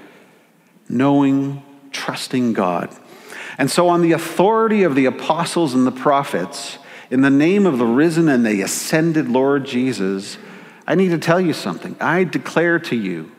knowing, 0.89 1.63
trusting 1.93 2.55
God. 2.55 2.97
And 3.59 3.71
so, 3.71 3.89
on 3.89 4.01
the 4.01 4.13
authority 4.13 4.85
of 4.85 4.95
the 4.95 5.05
apostles 5.05 5.75
and 5.75 5.87
the 5.87 5.93
prophets, 5.93 6.79
in 7.11 7.23
the 7.23 7.31
name 7.31 7.67
of 7.67 7.79
the 7.79 7.87
risen 7.87 8.29
and 8.29 8.47
the 8.47 8.63
ascended 8.63 9.29
Lord 9.29 9.65
Jesus, 9.67 10.39
I 10.87 10.95
need 10.95 11.09
to 11.09 11.19
tell 11.19 11.41
you 11.41 11.53
something. 11.53 11.97
I 12.01 12.25
declare 12.25 12.79
to 12.79 12.97
you, 12.97 13.33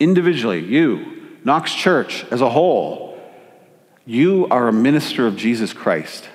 individually, 0.00 0.60
you, 0.60 1.38
Knox 1.44 1.74
Church 1.74 2.24
as 2.30 2.40
a 2.40 2.48
whole, 2.48 3.20
you 4.04 4.48
are 4.50 4.68
a 4.68 4.72
minister 4.72 5.26
of 5.26 5.36
Jesus 5.36 5.72
Christ. 5.72 6.28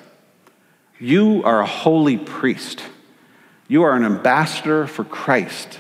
You 1.00 1.44
are 1.44 1.62
a 1.62 1.66
holy 1.66 2.18
priest. 2.18 2.82
You 3.68 3.84
are 3.84 3.96
an 3.96 4.06
ambassador 4.06 4.88
for 4.88 5.04
Christ. 5.04 5.80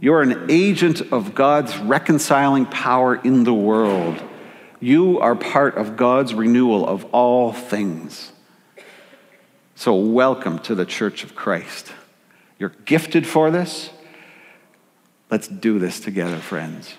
You 0.00 0.14
are 0.14 0.22
an 0.22 0.46
agent 0.50 1.00
of 1.12 1.34
God's 1.34 1.76
reconciling 1.76 2.66
power 2.66 3.16
in 3.16 3.44
the 3.44 3.52
world. 3.52 4.22
You 4.80 5.18
are 5.20 5.36
part 5.36 5.76
of 5.76 5.96
God's 5.96 6.32
renewal 6.32 6.88
of 6.88 7.04
all 7.12 7.52
things. 7.52 8.32
So, 9.80 9.94
welcome 9.94 10.58
to 10.58 10.74
the 10.74 10.84
Church 10.84 11.24
of 11.24 11.34
Christ. 11.34 11.90
You're 12.58 12.74
gifted 12.84 13.26
for 13.26 13.50
this. 13.50 13.88
Let's 15.30 15.48
do 15.48 15.78
this 15.78 16.00
together, 16.00 16.36
friends. 16.36 16.96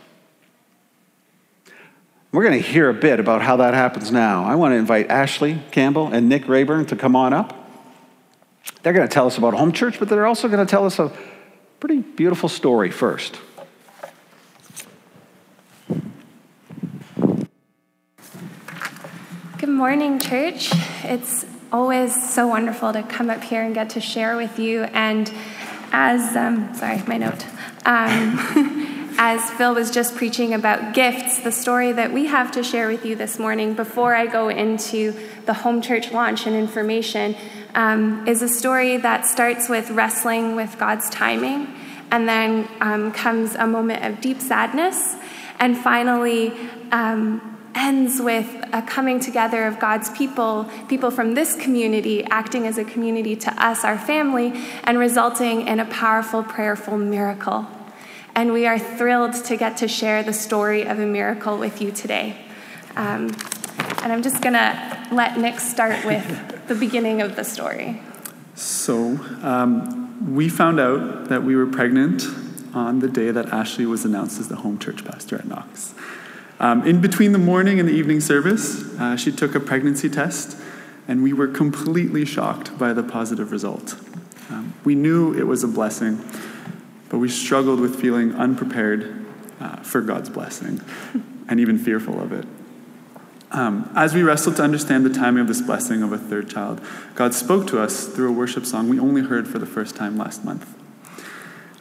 We're 2.31 2.41
going 2.41 2.59
to 2.59 2.67
hear 2.67 2.89
a 2.89 2.93
bit 2.95 3.19
about 3.19 3.43
how 3.43 3.57
that 3.57 3.75
happens 3.75 4.11
now. 4.11 4.45
I 4.45 4.55
want 4.55 4.71
to 4.71 4.77
invite 4.77 5.09
Ashlee 5.09 5.61
Campbell 5.69 6.07
and 6.07 6.27
Nick 6.27 6.47
Rayburn 6.47 6.87
to 6.87 6.95
come 6.95 7.15
on 7.15 7.33
up. 7.33 7.55
They're 8.81 8.93
going 8.93 9.07
to 9.07 9.13
tell 9.13 9.27
us 9.27 9.37
about 9.37 9.53
home 9.53 9.73
church, 9.73 9.99
but 9.99 10.09
they're 10.09 10.25
also 10.25 10.47
going 10.47 10.65
to 10.65 10.71
tell 10.71 10.87
us 10.87 10.97
a 10.97 11.15
pretty 11.79 11.99
beautiful 11.99 12.49
story 12.49 12.89
first. 12.89 13.37
Good 19.59 19.69
morning, 19.69 20.17
church. 20.17 20.71
It's 21.03 21.45
always 21.71 22.29
so 22.33 22.47
wonderful 22.47 22.91
to 22.93 23.03
come 23.03 23.29
up 23.29 23.43
here 23.43 23.61
and 23.61 23.73
get 23.73 23.91
to 23.91 24.01
share 24.01 24.35
with 24.35 24.59
you. 24.59 24.83
And 24.83 25.31
as, 25.91 26.35
um, 26.35 26.73
sorry, 26.73 27.01
my 27.07 27.17
note. 27.17 27.45
Um, 27.85 29.11
as 29.17 29.49
Phil 29.51 29.73
was 29.73 29.91
just 29.91 30.15
preaching 30.15 30.53
about 30.53 30.93
gifts, 30.93 31.39
the 31.39 31.51
story 31.51 31.91
that 31.91 32.11
we 32.11 32.25
have 32.25 32.51
to 32.53 32.63
share 32.63 32.87
with 32.87 33.05
you 33.05 33.15
this 33.15 33.39
morning 33.39 33.73
before 33.73 34.15
I 34.15 34.25
go 34.25 34.49
into 34.49 35.13
the 35.45 35.53
home 35.53 35.81
church 35.81 36.11
launch 36.11 36.45
and 36.45 36.55
information 36.55 37.35
um, 37.75 38.27
is 38.27 38.41
a 38.41 38.49
story 38.49 38.97
that 38.97 39.25
starts 39.25 39.69
with 39.69 39.91
wrestling 39.91 40.55
with 40.55 40.77
God's 40.77 41.09
timing, 41.09 41.73
and 42.11 42.27
then 42.27 42.67
um, 42.81 43.11
comes 43.13 43.55
a 43.55 43.65
moment 43.65 44.03
of 44.03 44.19
deep 44.19 44.41
sadness, 44.41 45.15
and 45.59 45.77
finally 45.77 46.53
um, 46.91 47.50
ends 47.75 48.21
with 48.21 48.47
a 48.73 48.81
coming 48.81 49.19
together 49.19 49.65
of 49.65 49.79
God's 49.79 50.09
people, 50.11 50.69
people 50.87 51.11
from 51.11 51.33
this 51.33 51.55
community 51.55 52.23
acting 52.25 52.67
as 52.67 52.77
a 52.77 52.83
community 52.83 53.35
to 53.35 53.63
us, 53.63 53.83
our 53.83 53.97
family, 53.97 54.53
and 54.83 54.97
resulting 54.97 55.67
in 55.67 55.79
a 55.79 55.85
powerful, 55.85 56.43
prayerful 56.43 56.97
miracle. 56.97 57.67
And 58.35 58.53
we 58.53 58.65
are 58.65 58.79
thrilled 58.79 59.33
to 59.45 59.57
get 59.57 59.77
to 59.77 59.87
share 59.87 60.23
the 60.23 60.33
story 60.33 60.83
of 60.83 60.99
a 60.99 61.05
miracle 61.05 61.57
with 61.57 61.81
you 61.81 61.91
today. 61.91 62.37
Um, 62.95 63.31
and 64.03 64.11
I'm 64.11 64.23
just 64.23 64.41
going 64.41 64.53
to 64.53 65.07
let 65.11 65.37
Nick 65.37 65.59
start 65.59 66.05
with 66.05 66.65
the 66.67 66.75
beginning 66.75 67.21
of 67.21 67.35
the 67.35 67.43
story. 67.43 68.01
So, 68.55 69.19
um, 69.43 70.33
we 70.35 70.49
found 70.49 70.79
out 70.79 71.29
that 71.29 71.43
we 71.43 71.55
were 71.55 71.65
pregnant 71.65 72.23
on 72.73 72.99
the 72.99 73.07
day 73.07 73.31
that 73.31 73.47
Ashlee 73.47 73.87
was 73.87 74.05
announced 74.05 74.39
as 74.39 74.47
the 74.47 74.57
home 74.57 74.77
church 74.77 75.03
pastor 75.03 75.37
at 75.37 75.45
Knox. 75.45 75.93
Um, 76.61 76.87
in 76.87 77.01
between 77.01 77.33
the 77.33 77.39
morning 77.39 77.79
and 77.79 77.89
the 77.89 77.93
evening 77.93 78.21
service, 78.21 78.83
uh, 78.97 79.17
she 79.17 79.33
took 79.33 79.55
a 79.55 79.59
pregnancy 79.59 80.09
test, 80.09 80.57
and 81.07 81.21
we 81.21 81.33
were 81.33 81.47
completely 81.47 82.23
shocked 82.23 82.77
by 82.77 82.93
the 82.93 83.03
positive 83.03 83.51
result. 83.51 83.95
Um, 84.49 84.73
we 84.85 84.95
knew 84.95 85.33
it 85.33 85.47
was 85.47 85.63
a 85.63 85.67
blessing 85.67 86.23
but 87.11 87.17
we 87.17 87.27
struggled 87.27 87.81
with 87.81 87.99
feeling 87.99 88.33
unprepared 88.35 89.25
uh, 89.59 89.75
for 89.81 89.99
God's 89.99 90.29
blessing 90.29 90.79
and 91.49 91.59
even 91.59 91.77
fearful 91.77 92.21
of 92.21 92.31
it. 92.31 92.45
Um, 93.51 93.91
as 93.97 94.13
we 94.13 94.23
wrestled 94.23 94.55
to 94.55 94.63
understand 94.63 95.05
the 95.05 95.09
timing 95.09 95.41
of 95.41 95.49
this 95.49 95.61
blessing 95.61 96.03
of 96.03 96.13
a 96.13 96.17
third 96.17 96.49
child, 96.49 96.79
God 97.15 97.33
spoke 97.33 97.67
to 97.67 97.81
us 97.81 98.07
through 98.07 98.29
a 98.29 98.31
worship 98.31 98.65
song 98.65 98.87
we 98.87 98.97
only 98.97 99.23
heard 99.23 99.45
for 99.45 99.59
the 99.59 99.65
first 99.65 99.97
time 99.97 100.17
last 100.17 100.45
month. 100.45 100.73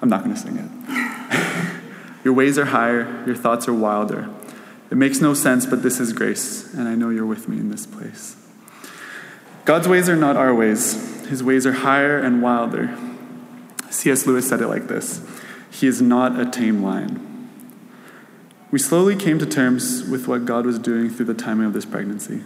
I'm 0.03 0.09
not 0.09 0.25
going 0.25 0.35
to 0.35 0.40
sing 0.40 0.57
it. 0.57 1.75
your 2.25 2.35
ways 2.35 2.59
are 2.59 2.64
higher, 2.64 3.23
your 3.25 3.37
thoughts 3.37 3.69
are 3.69 3.75
wilder. 3.75 4.29
It 4.90 4.96
makes 4.96 5.20
no 5.20 5.35
sense, 5.35 5.66
but 5.66 5.83
this 5.83 6.00
is 6.00 6.12
grace, 6.12 6.74
and 6.74 6.88
I 6.88 6.94
know 6.94 7.11
you're 7.11 7.26
with 7.26 7.48
me 7.48 7.59
in 7.59 7.70
this 7.70 7.87
place. 7.87 8.37
God's 9.64 9.87
ways 9.87 10.09
are 10.09 10.16
not 10.16 10.37
our 10.37 10.55
ways, 10.55 11.26
His 11.29 11.42
ways 11.42 11.64
are 11.64 11.72
higher 11.72 12.18
and 12.18 12.42
wilder. 12.42 12.96
C.S. 13.90 14.26
Lewis 14.26 14.48
said 14.48 14.61
it 14.61 14.68
like 14.68 14.88
this 14.88 15.24
He 15.70 15.87
is 15.87 16.03
not 16.03 16.38
a 16.38 16.44
tame 16.44 16.83
lion. 16.83 17.26
We 18.70 18.79
slowly 18.79 19.16
came 19.16 19.38
to 19.38 19.46
terms 19.46 20.05
with 20.05 20.29
what 20.29 20.44
God 20.44 20.64
was 20.64 20.79
doing 20.79 21.11
through 21.11 21.26
the 21.26 21.35
timing 21.35 21.66
of 21.66 21.72
this 21.72 21.85
pregnancy. 21.85 22.42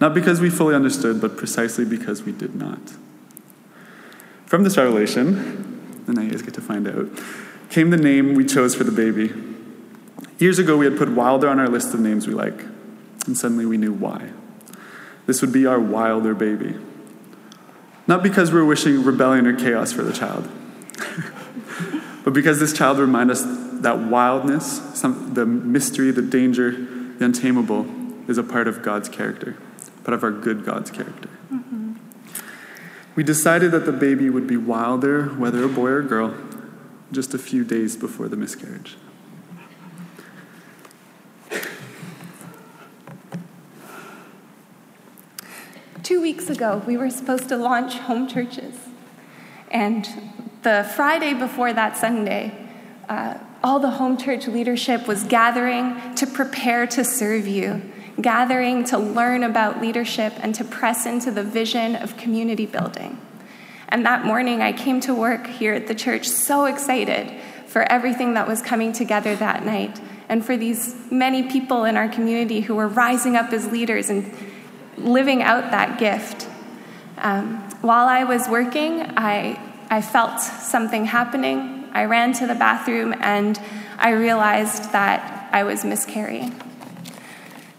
Not 0.00 0.14
because 0.14 0.40
we 0.40 0.50
fully 0.50 0.74
understood, 0.74 1.20
but 1.20 1.36
precisely 1.36 1.84
because 1.84 2.22
we 2.22 2.32
did 2.32 2.54
not. 2.54 2.80
From 4.46 4.64
this 4.64 4.76
revelation, 4.76 6.04
and 6.06 6.22
you 6.22 6.30
guys 6.30 6.42
get 6.42 6.54
to 6.54 6.60
find 6.60 6.86
out, 6.88 7.08
came 7.70 7.90
the 7.90 7.96
name 7.96 8.34
we 8.34 8.44
chose 8.44 8.74
for 8.74 8.84
the 8.84 8.92
baby. 8.92 9.32
Years 10.38 10.60
ago, 10.60 10.76
we 10.76 10.84
had 10.84 10.96
put 10.96 11.08
Wilder 11.10 11.48
on 11.48 11.58
our 11.58 11.68
list 11.68 11.92
of 11.94 12.00
names 12.00 12.28
we 12.28 12.32
like, 12.32 12.62
and 13.26 13.36
suddenly 13.36 13.66
we 13.66 13.76
knew 13.76 13.92
why. 13.92 14.30
This 15.26 15.40
would 15.40 15.52
be 15.52 15.66
our 15.66 15.80
Wilder 15.80 16.32
baby. 16.32 16.76
Not 18.06 18.22
because 18.22 18.52
we're 18.52 18.64
wishing 18.64 19.02
rebellion 19.02 19.46
or 19.46 19.56
chaos 19.56 19.92
for 19.92 20.02
the 20.02 20.12
child, 20.12 20.48
but 22.24 22.32
because 22.32 22.60
this 22.60 22.72
child 22.72 22.98
remind 22.98 23.32
us 23.32 23.42
that 23.44 23.98
wildness, 23.98 24.80
some, 24.94 25.34
the 25.34 25.44
mystery, 25.44 26.12
the 26.12 26.22
danger, 26.22 26.70
the 26.70 27.24
untamable, 27.24 27.86
is 28.30 28.38
a 28.38 28.44
part 28.44 28.68
of 28.68 28.82
God's 28.82 29.08
character, 29.08 29.56
part 30.04 30.14
of 30.14 30.22
our 30.22 30.30
good 30.30 30.64
God's 30.64 30.90
character. 30.90 31.28
Mm-hmm. 31.52 31.94
We 33.16 33.24
decided 33.24 33.72
that 33.72 33.86
the 33.86 33.92
baby 33.92 34.30
would 34.30 34.46
be 34.46 34.56
wilder, 34.56 35.26
whether 35.26 35.64
a 35.64 35.68
boy 35.68 35.88
or 35.88 36.02
girl, 36.02 36.34
just 37.10 37.34
a 37.34 37.38
few 37.38 37.64
days 37.64 37.96
before 37.96 38.28
the 38.28 38.36
miscarriage. 38.36 38.96
Two 46.08 46.22
weeks 46.22 46.48
ago, 46.48 46.82
we 46.86 46.96
were 46.96 47.10
supposed 47.10 47.50
to 47.50 47.58
launch 47.58 47.98
home 47.98 48.26
churches. 48.26 48.74
And 49.70 50.08
the 50.62 50.90
Friday 50.96 51.34
before 51.34 51.70
that 51.74 51.98
Sunday, 51.98 52.66
uh, 53.10 53.34
all 53.62 53.78
the 53.78 53.90
home 53.90 54.16
church 54.16 54.46
leadership 54.46 55.06
was 55.06 55.24
gathering 55.24 56.14
to 56.14 56.26
prepare 56.26 56.86
to 56.86 57.04
serve 57.04 57.46
you, 57.46 57.82
gathering 58.22 58.84
to 58.84 58.96
learn 58.96 59.44
about 59.44 59.82
leadership 59.82 60.32
and 60.38 60.54
to 60.54 60.64
press 60.64 61.04
into 61.04 61.30
the 61.30 61.42
vision 61.42 61.94
of 61.94 62.16
community 62.16 62.64
building. 62.64 63.20
And 63.90 64.06
that 64.06 64.24
morning, 64.24 64.62
I 64.62 64.72
came 64.72 65.00
to 65.00 65.14
work 65.14 65.46
here 65.46 65.74
at 65.74 65.88
the 65.88 65.94
church 65.94 66.26
so 66.26 66.64
excited 66.64 67.38
for 67.66 67.82
everything 67.92 68.32
that 68.32 68.48
was 68.48 68.62
coming 68.62 68.94
together 68.94 69.36
that 69.36 69.62
night 69.62 70.00
and 70.30 70.42
for 70.42 70.56
these 70.56 70.96
many 71.10 71.42
people 71.42 71.84
in 71.84 71.98
our 71.98 72.08
community 72.08 72.62
who 72.62 72.74
were 72.74 72.88
rising 72.88 73.36
up 73.36 73.52
as 73.52 73.70
leaders 73.70 74.08
and 74.08 74.24
living 75.00 75.42
out 75.42 75.70
that 75.70 75.98
gift. 75.98 76.48
Um, 77.18 77.56
while 77.80 78.06
I 78.06 78.24
was 78.24 78.48
working, 78.48 79.00
I, 79.16 79.60
I 79.90 80.02
felt 80.02 80.40
something 80.40 81.04
happening 81.06 81.78
I 81.92 82.04
ran 82.04 82.32
to 82.34 82.46
the 82.46 82.54
bathroom 82.54 83.14
and 83.20 83.60
I 83.98 84.10
realized 84.10 84.92
that 84.92 85.48
I 85.52 85.64
was 85.64 85.84
miscarrying. 85.84 86.60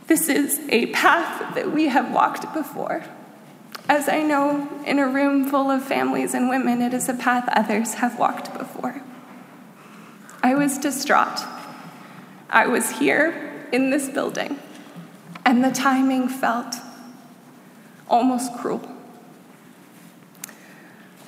This 0.07 0.27
is 0.27 0.59
a 0.69 0.87
path 0.87 1.55
that 1.55 1.71
we 1.71 1.87
have 1.87 2.11
walked 2.11 2.51
before. 2.53 3.05
As 3.87 4.09
I 4.09 4.21
know, 4.21 4.67
in 4.85 4.99
a 4.99 5.07
room 5.07 5.49
full 5.49 5.71
of 5.71 5.83
families 5.83 6.33
and 6.33 6.49
women, 6.49 6.81
it 6.81 6.93
is 6.93 7.07
a 7.09 7.13
path 7.13 7.47
others 7.53 7.95
have 7.95 8.19
walked 8.19 8.57
before. 8.57 9.01
I 10.43 10.55
was 10.55 10.77
distraught. 10.77 11.39
I 12.49 12.67
was 12.67 12.99
here 12.99 13.67
in 13.71 13.89
this 13.89 14.09
building, 14.09 14.59
and 15.45 15.63
the 15.63 15.71
timing 15.71 16.27
felt 16.27 16.75
almost 18.09 18.53
cruel. 18.57 18.81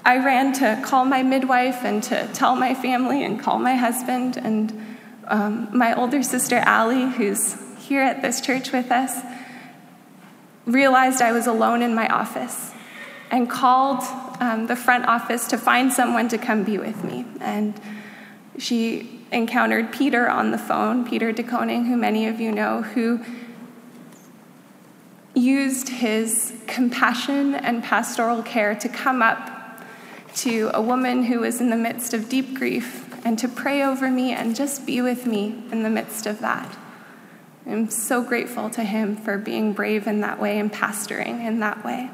I 0.03 0.17
ran 0.17 0.53
to 0.53 0.81
call 0.83 1.05
my 1.05 1.21
midwife 1.21 1.83
and 1.83 2.01
to 2.03 2.27
tell 2.33 2.55
my 2.55 2.73
family 2.73 3.23
and 3.23 3.39
call 3.39 3.59
my 3.59 3.75
husband 3.75 4.37
and 4.37 4.97
um, 5.27 5.69
my 5.77 5.93
older 5.93 6.23
sister 6.23 6.57
Allie, 6.57 7.09
who's 7.11 7.55
here 7.77 8.01
at 8.01 8.21
this 8.21 8.41
church 8.41 8.71
with 8.71 8.91
us, 8.91 9.23
realized 10.65 11.21
I 11.21 11.31
was 11.31 11.47
alone 11.47 11.81
in 11.81 11.93
my 11.93 12.07
office 12.07 12.71
and 13.29 13.49
called 13.49 14.03
um, 14.41 14.67
the 14.67 14.75
front 14.75 15.05
office 15.05 15.47
to 15.47 15.57
find 15.57 15.93
someone 15.93 16.27
to 16.29 16.37
come 16.37 16.63
be 16.63 16.77
with 16.77 17.03
me. 17.03 17.25
And 17.39 17.79
she 18.57 19.21
encountered 19.31 19.93
Peter 19.93 20.29
on 20.29 20.51
the 20.51 20.57
phone, 20.57 21.07
Peter 21.07 21.31
DeConing, 21.31 21.87
who 21.87 21.95
many 21.95 22.27
of 22.27 22.41
you 22.41 22.51
know, 22.51 22.81
who 22.81 23.23
used 25.33 25.89
his 25.89 26.53
compassion 26.67 27.55
and 27.55 27.83
pastoral 27.83 28.43
care 28.43 28.75
to 28.75 28.89
come 28.89 29.21
up 29.21 29.49
to 30.35 30.71
a 30.73 30.81
woman 30.81 31.23
who 31.23 31.39
was 31.39 31.61
in 31.61 31.69
the 31.69 31.75
midst 31.75 32.13
of 32.13 32.29
deep 32.29 32.53
grief 32.55 33.07
and 33.25 33.37
to 33.39 33.47
pray 33.47 33.83
over 33.83 34.09
me 34.09 34.31
and 34.31 34.55
just 34.55 34.85
be 34.85 35.01
with 35.01 35.25
me 35.25 35.63
in 35.71 35.83
the 35.83 35.89
midst 35.89 36.25
of 36.25 36.39
that. 36.39 36.77
I'm 37.65 37.89
so 37.89 38.23
grateful 38.23 38.69
to 38.71 38.83
him 38.83 39.15
for 39.15 39.37
being 39.37 39.73
brave 39.73 40.07
in 40.07 40.21
that 40.21 40.39
way 40.39 40.59
and 40.59 40.71
pastoring 40.71 41.45
in 41.45 41.59
that 41.59 41.85
way. 41.85 42.09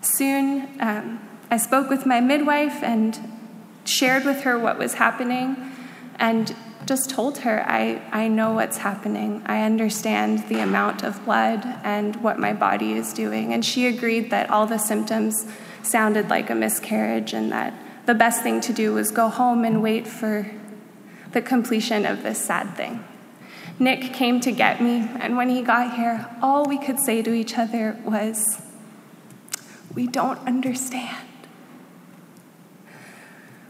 Soon, 0.00 0.68
um, 0.80 1.20
I 1.50 1.56
spoke 1.56 1.88
with 1.88 2.06
my 2.06 2.20
midwife 2.20 2.82
and 2.82 3.18
shared 3.84 4.24
with 4.24 4.42
her 4.42 4.58
what 4.58 4.78
was 4.78 4.94
happening 4.94 5.56
and 6.16 6.54
just 6.88 7.10
told 7.10 7.36
her, 7.38 7.62
I, 7.68 8.00
I 8.12 8.28
know 8.28 8.52
what's 8.52 8.78
happening. 8.78 9.42
I 9.44 9.60
understand 9.60 10.48
the 10.48 10.60
amount 10.60 11.04
of 11.04 11.22
blood 11.26 11.62
and 11.84 12.16
what 12.22 12.38
my 12.38 12.54
body 12.54 12.94
is 12.94 13.12
doing. 13.12 13.52
And 13.52 13.62
she 13.62 13.86
agreed 13.86 14.30
that 14.30 14.48
all 14.48 14.64
the 14.64 14.78
symptoms 14.78 15.44
sounded 15.82 16.30
like 16.30 16.48
a 16.48 16.54
miscarriage 16.54 17.34
and 17.34 17.52
that 17.52 17.74
the 18.06 18.14
best 18.14 18.42
thing 18.42 18.62
to 18.62 18.72
do 18.72 18.94
was 18.94 19.10
go 19.10 19.28
home 19.28 19.66
and 19.66 19.82
wait 19.82 20.06
for 20.06 20.50
the 21.32 21.42
completion 21.42 22.06
of 22.06 22.22
this 22.22 22.42
sad 22.42 22.74
thing. 22.74 23.04
Nick 23.78 24.14
came 24.14 24.40
to 24.40 24.50
get 24.50 24.80
me, 24.82 25.06
and 25.20 25.36
when 25.36 25.50
he 25.50 25.60
got 25.60 25.94
here, 25.94 26.26
all 26.40 26.64
we 26.64 26.78
could 26.78 26.98
say 26.98 27.20
to 27.20 27.32
each 27.34 27.58
other 27.58 27.98
was, 28.02 28.62
We 29.94 30.06
don't 30.06 30.38
understand. 30.46 31.26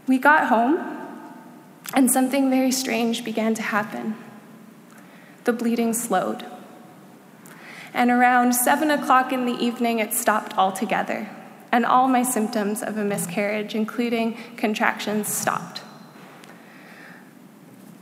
We 0.07 0.17
got 0.17 0.47
home, 0.47 0.99
and 1.93 2.11
something 2.11 2.49
very 2.49 2.71
strange 2.71 3.23
began 3.23 3.53
to 3.55 3.61
happen. 3.61 4.15
The 5.43 5.53
bleeding 5.53 5.93
slowed. 5.93 6.45
And 7.93 8.11
around 8.11 8.53
seven 8.53 8.91
o'clock 8.91 9.33
in 9.33 9.45
the 9.45 9.53
evening, 9.53 9.99
it 9.99 10.13
stopped 10.13 10.57
altogether 10.57 11.29
and 11.71 11.85
all 11.85 12.07
my 12.07 12.23
symptoms 12.23 12.81
of 12.81 12.97
a 12.97 13.03
miscarriage, 13.03 13.75
including 13.75 14.37
contractions, 14.57 15.27
stopped. 15.27 15.79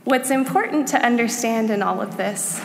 What's 0.04 0.30
important 0.30 0.88
to 0.88 1.04
understand 1.04 1.70
in 1.70 1.82
all 1.82 2.00
of 2.00 2.16
this 2.16 2.64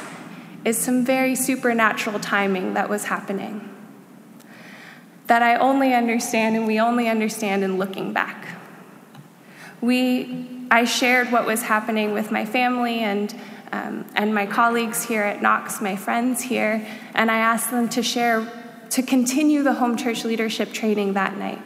is 0.64 0.78
some 0.78 1.04
very 1.04 1.36
supernatural 1.36 2.20
timing 2.20 2.74
that 2.76 2.90
was 2.90 3.06
happening 3.06 3.70
that 5.28 5.42
I 5.42 5.56
only 5.56 5.94
understand 5.94 6.56
and 6.56 6.68
we 6.68 6.80
only 6.80 7.08
understand 7.08 7.64
in 7.64 7.78
looking 7.78 8.14
back. 8.14 8.58
We, 9.82 10.53
I 10.74 10.86
shared 10.86 11.32
what 11.32 11.46
was 11.46 11.62
happening 11.62 12.14
with 12.14 12.32
my 12.32 12.46
family 12.46 13.02
and, 13.02 13.32
um, 13.72 14.06
and 14.16 14.34
my 14.34 14.48
colleagues 14.48 15.04
here 15.04 15.22
at 15.22 15.40
Knox, 15.40 15.80
my 15.82 15.96
friends 15.96 16.42
here, 16.42 16.84
and 17.14 17.30
I 17.30 17.38
asked 17.38 17.70
them 17.70 17.88
to 17.90 18.02
share 18.02 18.52
to 18.90 19.04
continue 19.04 19.62
the 19.62 19.74
home 19.74 19.98
church 19.98 20.26
leadership 20.26 20.74
training 20.74 21.14
that 21.14 21.38
night. 21.38 21.62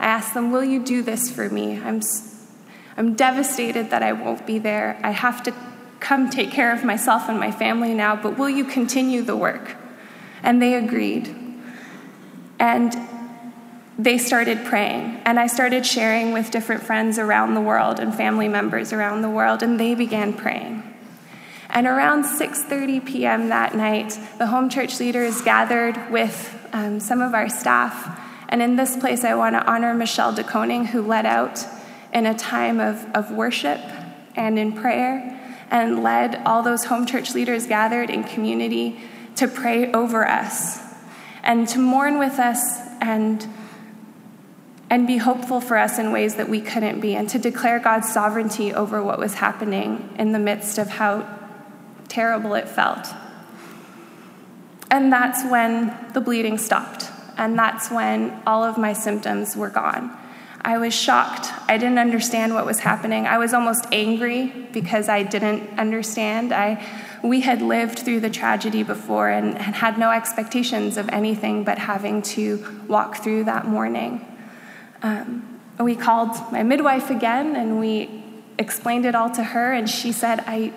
I 0.00 0.06
asked 0.06 0.34
them, 0.34 0.50
Will 0.50 0.64
you 0.64 0.82
do 0.82 1.00
this 1.00 1.30
for 1.30 1.48
me? 1.48 1.80
I'm, 1.80 2.00
I'm 2.96 3.14
devastated 3.14 3.90
that 3.90 4.02
I 4.02 4.14
won't 4.14 4.44
be 4.48 4.58
there. 4.58 4.98
I 5.04 5.12
have 5.12 5.44
to 5.44 5.54
come 6.00 6.28
take 6.28 6.50
care 6.50 6.72
of 6.72 6.82
myself 6.82 7.28
and 7.28 7.38
my 7.38 7.52
family 7.52 7.94
now, 7.94 8.16
but 8.16 8.36
will 8.36 8.50
you 8.50 8.64
continue 8.64 9.22
the 9.22 9.36
work? 9.36 9.76
And 10.42 10.60
they 10.60 10.74
agreed. 10.74 11.36
And 12.58 12.96
they 14.02 14.16
started 14.16 14.64
praying. 14.64 15.20
And 15.26 15.38
I 15.38 15.46
started 15.46 15.84
sharing 15.84 16.32
with 16.32 16.50
different 16.50 16.82
friends 16.82 17.18
around 17.18 17.54
the 17.54 17.60
world 17.60 18.00
and 18.00 18.14
family 18.14 18.48
members 18.48 18.92
around 18.92 19.20
the 19.20 19.28
world, 19.28 19.62
and 19.62 19.78
they 19.78 19.94
began 19.94 20.32
praying. 20.32 20.82
And 21.68 21.86
around 21.86 22.24
6:30 22.24 23.04
p.m. 23.06 23.48
that 23.50 23.74
night, 23.74 24.18
the 24.38 24.46
home 24.46 24.70
church 24.70 24.98
leaders 24.98 25.42
gathered 25.42 26.10
with 26.10 26.56
um, 26.72 26.98
some 26.98 27.20
of 27.20 27.34
our 27.34 27.48
staff. 27.48 28.18
And 28.48 28.62
in 28.62 28.76
this 28.76 28.96
place, 28.96 29.22
I 29.22 29.34
want 29.34 29.54
to 29.54 29.64
honor 29.70 29.94
Michelle 29.94 30.34
DeConing, 30.34 30.86
who 30.86 31.02
led 31.02 31.26
out 31.26 31.64
in 32.12 32.26
a 32.26 32.34
time 32.34 32.80
of, 32.80 33.06
of 33.14 33.30
worship 33.30 33.80
and 34.34 34.58
in 34.58 34.72
prayer 34.72 35.36
and 35.70 36.02
led 36.02 36.42
all 36.44 36.62
those 36.62 36.86
home 36.86 37.06
church 37.06 37.34
leaders 37.34 37.66
gathered 37.66 38.10
in 38.10 38.24
community 38.24 38.98
to 39.36 39.46
pray 39.46 39.92
over 39.92 40.26
us 40.26 40.80
and 41.44 41.68
to 41.68 41.78
mourn 41.78 42.18
with 42.18 42.40
us 42.40 42.80
and 43.00 43.46
and 44.90 45.06
be 45.06 45.16
hopeful 45.18 45.60
for 45.60 45.78
us 45.78 45.98
in 45.98 46.10
ways 46.10 46.34
that 46.34 46.48
we 46.48 46.60
couldn't 46.60 47.00
be, 47.00 47.14
and 47.14 47.28
to 47.30 47.38
declare 47.38 47.78
God's 47.78 48.12
sovereignty 48.12 48.74
over 48.74 49.02
what 49.02 49.18
was 49.18 49.34
happening 49.34 50.12
in 50.18 50.32
the 50.32 50.38
midst 50.38 50.76
of 50.78 50.88
how 50.88 51.26
terrible 52.08 52.54
it 52.54 52.68
felt. 52.68 53.06
And 54.90 55.12
that's 55.12 55.48
when 55.48 55.96
the 56.12 56.20
bleeding 56.20 56.58
stopped. 56.58 57.08
And 57.38 57.56
that's 57.56 57.90
when 57.90 58.42
all 58.46 58.64
of 58.64 58.76
my 58.76 58.92
symptoms 58.92 59.56
were 59.56 59.70
gone. 59.70 60.14
I 60.62 60.76
was 60.76 60.92
shocked. 60.92 61.48
I 61.68 61.78
didn't 61.78 61.98
understand 61.98 62.54
what 62.54 62.66
was 62.66 62.80
happening. 62.80 63.26
I 63.26 63.38
was 63.38 63.54
almost 63.54 63.86
angry 63.92 64.48
because 64.72 65.08
I 65.08 65.22
didn't 65.22 65.78
understand. 65.78 66.52
I, 66.52 66.84
we 67.22 67.40
had 67.40 67.62
lived 67.62 68.00
through 68.00 68.20
the 68.20 68.28
tragedy 68.28 68.82
before 68.82 69.30
and, 69.30 69.56
and 69.56 69.74
had 69.74 69.96
no 69.96 70.10
expectations 70.10 70.98
of 70.98 71.08
anything 71.08 71.64
but 71.64 71.78
having 71.78 72.20
to 72.22 72.84
walk 72.88 73.22
through 73.22 73.44
that 73.44 73.66
morning. 73.66 74.26
Um, 75.02 75.60
we 75.78 75.96
called 75.96 76.30
my 76.52 76.62
midwife 76.62 77.10
again 77.10 77.56
and 77.56 77.80
we 77.80 78.20
explained 78.60 79.06
it 79.06 79.14
all 79.14 79.30
to 79.30 79.42
her, 79.42 79.72
and 79.72 79.88
she 79.88 80.12
said, 80.12 80.44
I, 80.46 80.72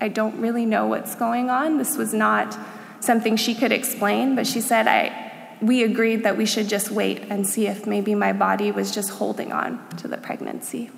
I 0.00 0.08
don't 0.08 0.40
really 0.40 0.64
know 0.64 0.86
what's 0.86 1.14
going 1.16 1.50
on. 1.50 1.78
This 1.78 1.96
was 1.96 2.14
not 2.14 2.56
something 3.00 3.36
she 3.36 3.54
could 3.54 3.72
explain, 3.72 4.36
but 4.36 4.46
she 4.46 4.60
said, 4.60 4.86
I, 4.86 5.56
we 5.60 5.82
agreed 5.82 6.22
that 6.22 6.38
we 6.38 6.46
should 6.46 6.68
just 6.68 6.90
wait 6.90 7.22
and 7.28 7.46
see 7.46 7.66
if 7.66 7.86
maybe 7.86 8.14
my 8.14 8.32
body 8.32 8.70
was 8.70 8.94
just 8.94 9.10
holding 9.10 9.52
on 9.52 9.86
to 9.96 10.08
the 10.08 10.16
pregnancy. 10.16 10.90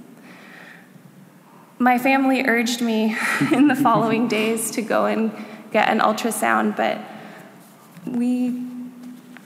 My 1.78 1.98
family 1.98 2.42
urged 2.42 2.80
me 2.80 3.16
in 3.52 3.68
the 3.68 3.76
following 3.76 4.28
days 4.38 4.70
to 4.72 4.82
go 4.82 5.06
and 5.06 5.32
get 5.72 5.88
an 5.88 6.00
ultrasound, 6.00 6.76
but 6.76 6.98
we, 8.06 8.62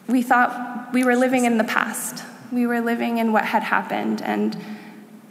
we 0.09 0.23
thought 0.23 0.93
we 0.93 1.05
were 1.05 1.17
living 1.17 1.45
in 1.45 1.57
the 1.57 1.65
past. 1.65 2.25
We 2.53 2.67
were 2.67 2.81
living 2.81 3.19
in 3.19 3.33
what 3.33 3.45
had 3.45 3.63
happened, 3.63 4.23
and 4.23 4.57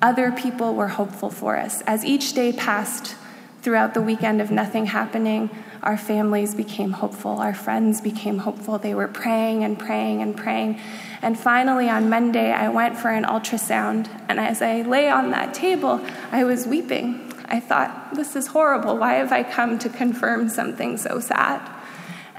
other 0.02 0.32
people 0.32 0.74
were 0.74 0.88
hopeful 0.88 1.30
for 1.30 1.58
us. 1.58 1.82
As 1.82 2.06
each 2.06 2.34
day 2.34 2.54
passed 2.54 3.16
throughout 3.62 3.94
the 3.94 4.02
weekend 4.02 4.40
of 4.40 4.52
nothing 4.52 4.86
happening, 4.86 5.50
our 5.84 5.98
families 5.98 6.56
became 6.56 6.92
hopeful. 6.92 7.40
Our 7.40 7.54
friends 7.54 8.02
became 8.02 8.40
hopeful. 8.40 8.78
They 8.78 8.94
were 8.94 9.08
praying 9.08 9.64
and 9.64 9.78
praying 9.78 10.22
and 10.22 10.36
praying. 10.36 10.80
And 11.22 11.38
finally, 11.38 11.90
on 11.90 12.10
Monday, 12.10 12.52
I 12.52 12.70
went 12.70 12.98
for 12.98 13.10
an 13.10 13.24
ultrasound. 13.24 14.08
And 14.30 14.40
as 14.40 14.62
I 14.62 14.82
lay 14.82 15.10
on 15.10 15.32
that 15.32 15.54
table, 15.54 16.02
I 16.32 16.44
was 16.44 16.66
weeping. 16.68 17.34
I 17.46 17.60
thought, 17.60 18.14
this 18.14 18.36
is 18.36 18.48
horrible. 18.48 18.98
Why 18.98 19.16
have 19.16 19.32
I 19.32 19.44
come 19.44 19.80
to 19.80 19.90
confirm 19.90 20.50
something 20.50 20.98
so 20.98 21.20
sad? 21.20 21.62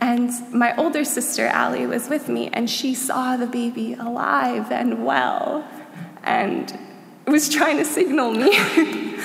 And 0.01 0.31
my 0.53 0.75
older 0.77 1.05
sister, 1.05 1.47
Allie, 1.47 1.87
was 1.87 2.09
with 2.09 2.29
me, 2.29 2.49
and 2.53 2.69
she 2.69 2.95
saw 2.95 3.37
the 3.37 3.47
baby 3.47 3.93
alive 3.95 4.73
and 4.73 5.05
well 5.05 5.69
and 6.25 6.77
was 7.27 7.49
trying 7.49 7.77
to 7.77 7.85
signal 7.85 8.33
me. 8.33 8.57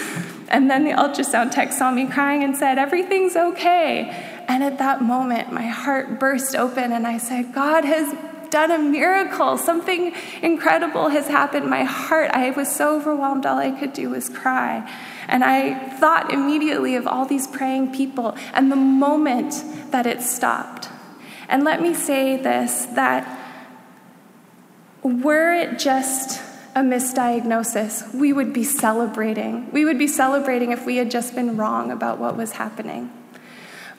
And 0.47 0.69
then 0.69 0.83
the 0.83 0.91
ultrasound 0.91 1.51
tech 1.51 1.73
saw 1.73 1.91
me 1.91 2.07
crying 2.07 2.43
and 2.43 2.55
said, 2.55 2.77
Everything's 2.77 3.35
okay. 3.35 4.09
And 4.47 4.63
at 4.63 4.77
that 4.77 5.01
moment, 5.01 5.51
my 5.51 5.65
heart 5.65 6.19
burst 6.19 6.55
open, 6.55 6.91
and 6.91 7.07
I 7.07 7.17
said, 7.17 7.53
God 7.53 7.83
has 7.83 8.15
done 8.51 8.71
a 8.71 8.77
miracle. 8.77 9.57
Something 9.57 10.13
incredible 10.41 11.09
has 11.09 11.27
happened. 11.27 11.69
My 11.69 11.83
heart, 11.83 12.31
I 12.31 12.51
was 12.51 12.73
so 12.73 12.95
overwhelmed, 12.95 13.45
all 13.45 13.57
I 13.57 13.71
could 13.71 13.93
do 13.93 14.11
was 14.11 14.29
cry. 14.29 14.89
And 15.27 15.43
I 15.43 15.89
thought 15.97 16.31
immediately 16.31 16.95
of 16.95 17.07
all 17.07 17.25
these 17.25 17.47
praying 17.47 17.93
people 17.93 18.37
and 18.53 18.71
the 18.71 18.75
moment 18.75 19.63
that 19.91 20.05
it 20.05 20.21
stopped. 20.21 20.89
And 21.47 21.63
let 21.63 21.81
me 21.81 21.93
say 21.93 22.37
this 22.37 22.85
that 22.87 23.41
were 25.03 25.53
it 25.53 25.77
just 25.77 26.41
a 26.75 26.79
misdiagnosis, 26.79 28.13
we 28.13 28.33
would 28.33 28.51
be 28.51 28.63
celebrating. 28.63 29.71
We 29.71 29.85
would 29.85 29.97
be 29.97 30.07
celebrating 30.07 30.71
if 30.71 30.85
we 30.85 30.97
had 30.97 31.09
just 31.09 31.33
been 31.33 31.55
wrong 31.55 31.89
about 31.89 32.19
what 32.19 32.35
was 32.35 32.53
happening. 32.53 33.11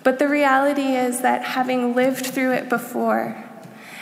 But 0.03 0.19
the 0.19 0.29
reality 0.29 0.95
is 0.95 1.23
that 1.23 1.43
having 1.43 1.95
lived 1.95 2.27
through 2.27 2.53
it 2.53 2.69
before, 2.69 3.46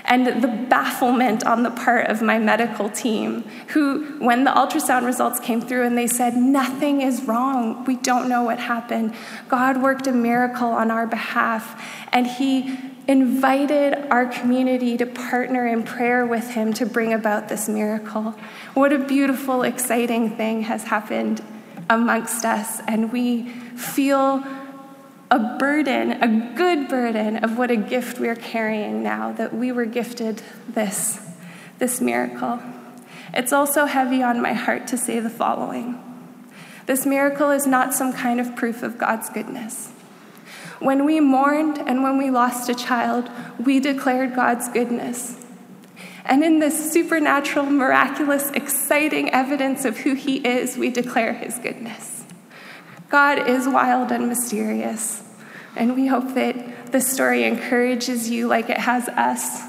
and 0.04 0.26
the 0.26 0.48
bafflement 0.68 1.44
on 1.46 1.62
the 1.62 1.70
part 1.70 2.08
of 2.08 2.20
my 2.20 2.38
medical 2.38 2.90
team, 2.90 3.42
who, 3.68 4.18
when 4.18 4.44
the 4.44 4.50
ultrasound 4.50 5.06
results 5.06 5.40
came 5.40 5.62
through 5.62 5.84
and 5.84 5.96
they 5.96 6.06
said, 6.06 6.36
Nothing 6.36 7.00
is 7.00 7.24
wrong, 7.24 7.84
we 7.84 7.96
don't 7.96 8.28
know 8.28 8.42
what 8.42 8.58
happened, 8.58 9.14
God 9.48 9.82
worked 9.82 10.06
a 10.06 10.12
miracle 10.12 10.68
on 10.68 10.90
our 10.90 11.06
behalf, 11.06 11.82
and 12.12 12.26
He 12.26 12.78
invited 13.06 13.94
our 14.10 14.26
community 14.26 14.96
to 14.96 15.06
partner 15.06 15.66
in 15.66 15.82
prayer 15.82 16.24
with 16.24 16.50
him 16.50 16.72
to 16.72 16.86
bring 16.86 17.12
about 17.12 17.48
this 17.48 17.68
miracle. 17.68 18.34
What 18.72 18.92
a 18.92 18.98
beautiful, 18.98 19.62
exciting 19.62 20.36
thing 20.36 20.62
has 20.62 20.84
happened 20.84 21.44
amongst 21.90 22.44
us, 22.44 22.80
and 22.88 23.12
we 23.12 23.50
feel 23.76 24.42
a 25.30 25.56
burden, 25.58 26.12
a 26.22 26.54
good 26.54 26.88
burden 26.88 27.38
of 27.38 27.58
what 27.58 27.70
a 27.70 27.76
gift 27.76 28.18
we're 28.18 28.36
carrying 28.36 29.02
now 29.02 29.32
that 29.32 29.54
we 29.54 29.72
were 29.72 29.86
gifted 29.86 30.42
this, 30.68 31.20
this 31.78 32.00
miracle. 32.00 32.60
It's 33.32 33.52
also 33.52 33.86
heavy 33.86 34.22
on 34.22 34.40
my 34.40 34.52
heart 34.52 34.86
to 34.88 34.96
say 34.96 35.20
the 35.20 35.30
following 35.30 36.00
This 36.86 37.06
miracle 37.06 37.50
is 37.50 37.66
not 37.66 37.94
some 37.94 38.12
kind 38.12 38.40
of 38.40 38.54
proof 38.54 38.82
of 38.82 38.98
God's 38.98 39.28
goodness. 39.30 39.90
When 40.78 41.04
we 41.04 41.18
mourned 41.20 41.78
and 41.78 42.02
when 42.02 42.18
we 42.18 42.30
lost 42.30 42.68
a 42.68 42.74
child, 42.74 43.30
we 43.58 43.80
declared 43.80 44.34
God's 44.34 44.68
goodness. 44.68 45.40
And 46.26 46.44
in 46.44 46.58
this 46.58 46.92
supernatural, 46.92 47.66
miraculous, 47.66 48.50
exciting 48.50 49.30
evidence 49.30 49.84
of 49.84 49.98
who 49.98 50.14
He 50.14 50.36
is, 50.36 50.76
we 50.76 50.90
declare 50.90 51.32
His 51.32 51.58
goodness. 51.58 52.13
God 53.14 53.48
is 53.48 53.68
wild 53.68 54.10
and 54.10 54.26
mysterious, 54.26 55.22
and 55.76 55.94
we 55.94 56.08
hope 56.08 56.34
that 56.34 56.90
this 56.90 57.06
story 57.06 57.44
encourages 57.44 58.28
you, 58.28 58.48
like 58.48 58.68
it 58.68 58.78
has 58.78 59.08
us, 59.08 59.62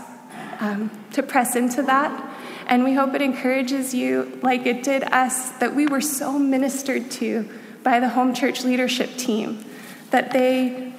um, 0.59 0.89
to 1.11 1.21
press 1.21 1.55
into 1.55 1.83
that. 1.83 2.37
And 2.65 2.83
we 2.83 2.95
hope 2.95 3.13
it 3.13 3.21
encourages 3.21 3.93
you, 3.93 4.39
like 4.41 4.65
it 4.65 4.81
did 4.81 5.03
us, 5.03 5.51
that 5.59 5.75
we 5.75 5.85
were 5.85 6.01
so 6.01 6.39
ministered 6.39 7.11
to 7.21 7.47
by 7.83 7.99
the 7.99 8.09
home 8.09 8.33
church 8.33 8.63
leadership 8.63 9.15
team 9.15 9.63
that 10.09 10.31
they 10.31 10.91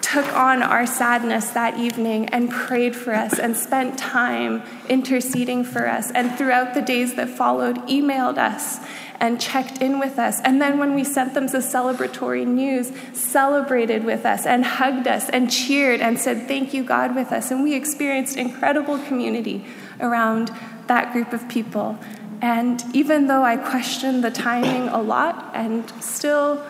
took 0.00 0.34
on 0.34 0.62
our 0.62 0.86
sadness 0.86 1.50
that 1.50 1.78
evening 1.78 2.30
and 2.30 2.50
prayed 2.50 2.96
for 2.96 3.12
us 3.12 3.38
and 3.38 3.54
spent 3.54 3.98
time 3.98 4.62
interceding 4.88 5.62
for 5.62 5.86
us. 5.86 6.10
And 6.10 6.38
throughout 6.38 6.72
the 6.72 6.80
days 6.80 7.16
that 7.16 7.28
followed, 7.28 7.76
emailed 7.86 8.38
us 8.38 8.80
and 9.20 9.40
checked 9.40 9.82
in 9.82 9.98
with 9.98 10.18
us. 10.18 10.40
And 10.44 10.60
then 10.60 10.78
when 10.78 10.94
we 10.94 11.04
sent 11.04 11.34
them 11.34 11.48
the 11.48 11.58
celebratory 11.58 12.46
news, 12.46 12.92
celebrated 13.12 14.04
with 14.04 14.24
us 14.24 14.46
and 14.46 14.64
hugged 14.64 15.08
us 15.08 15.28
and 15.28 15.50
cheered 15.50 16.00
and 16.00 16.18
said, 16.18 16.46
Thank 16.46 16.72
you, 16.72 16.84
God, 16.84 17.14
with 17.14 17.32
us. 17.32 17.50
And 17.50 17.62
we 17.62 17.74
experienced 17.74 18.36
incredible 18.36 18.98
community 18.98 19.64
around 20.00 20.52
that 20.86 21.12
group 21.12 21.32
of 21.32 21.48
people. 21.48 21.98
And 22.40 22.84
even 22.94 23.26
though 23.26 23.42
I 23.42 23.56
question 23.56 24.20
the 24.20 24.30
timing 24.30 24.88
a 24.88 25.02
lot 25.02 25.50
and 25.54 25.90
still 26.02 26.64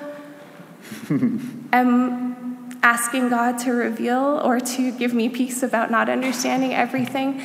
am 1.73 2.79
asking 2.83 3.29
God 3.29 3.59
to 3.59 3.73
reveal 3.73 4.41
or 4.43 4.61
to 4.61 4.93
give 4.93 5.13
me 5.13 5.29
peace 5.29 5.63
about 5.63 5.91
not 5.91 6.09
understanding 6.09 6.73
everything, 6.73 7.41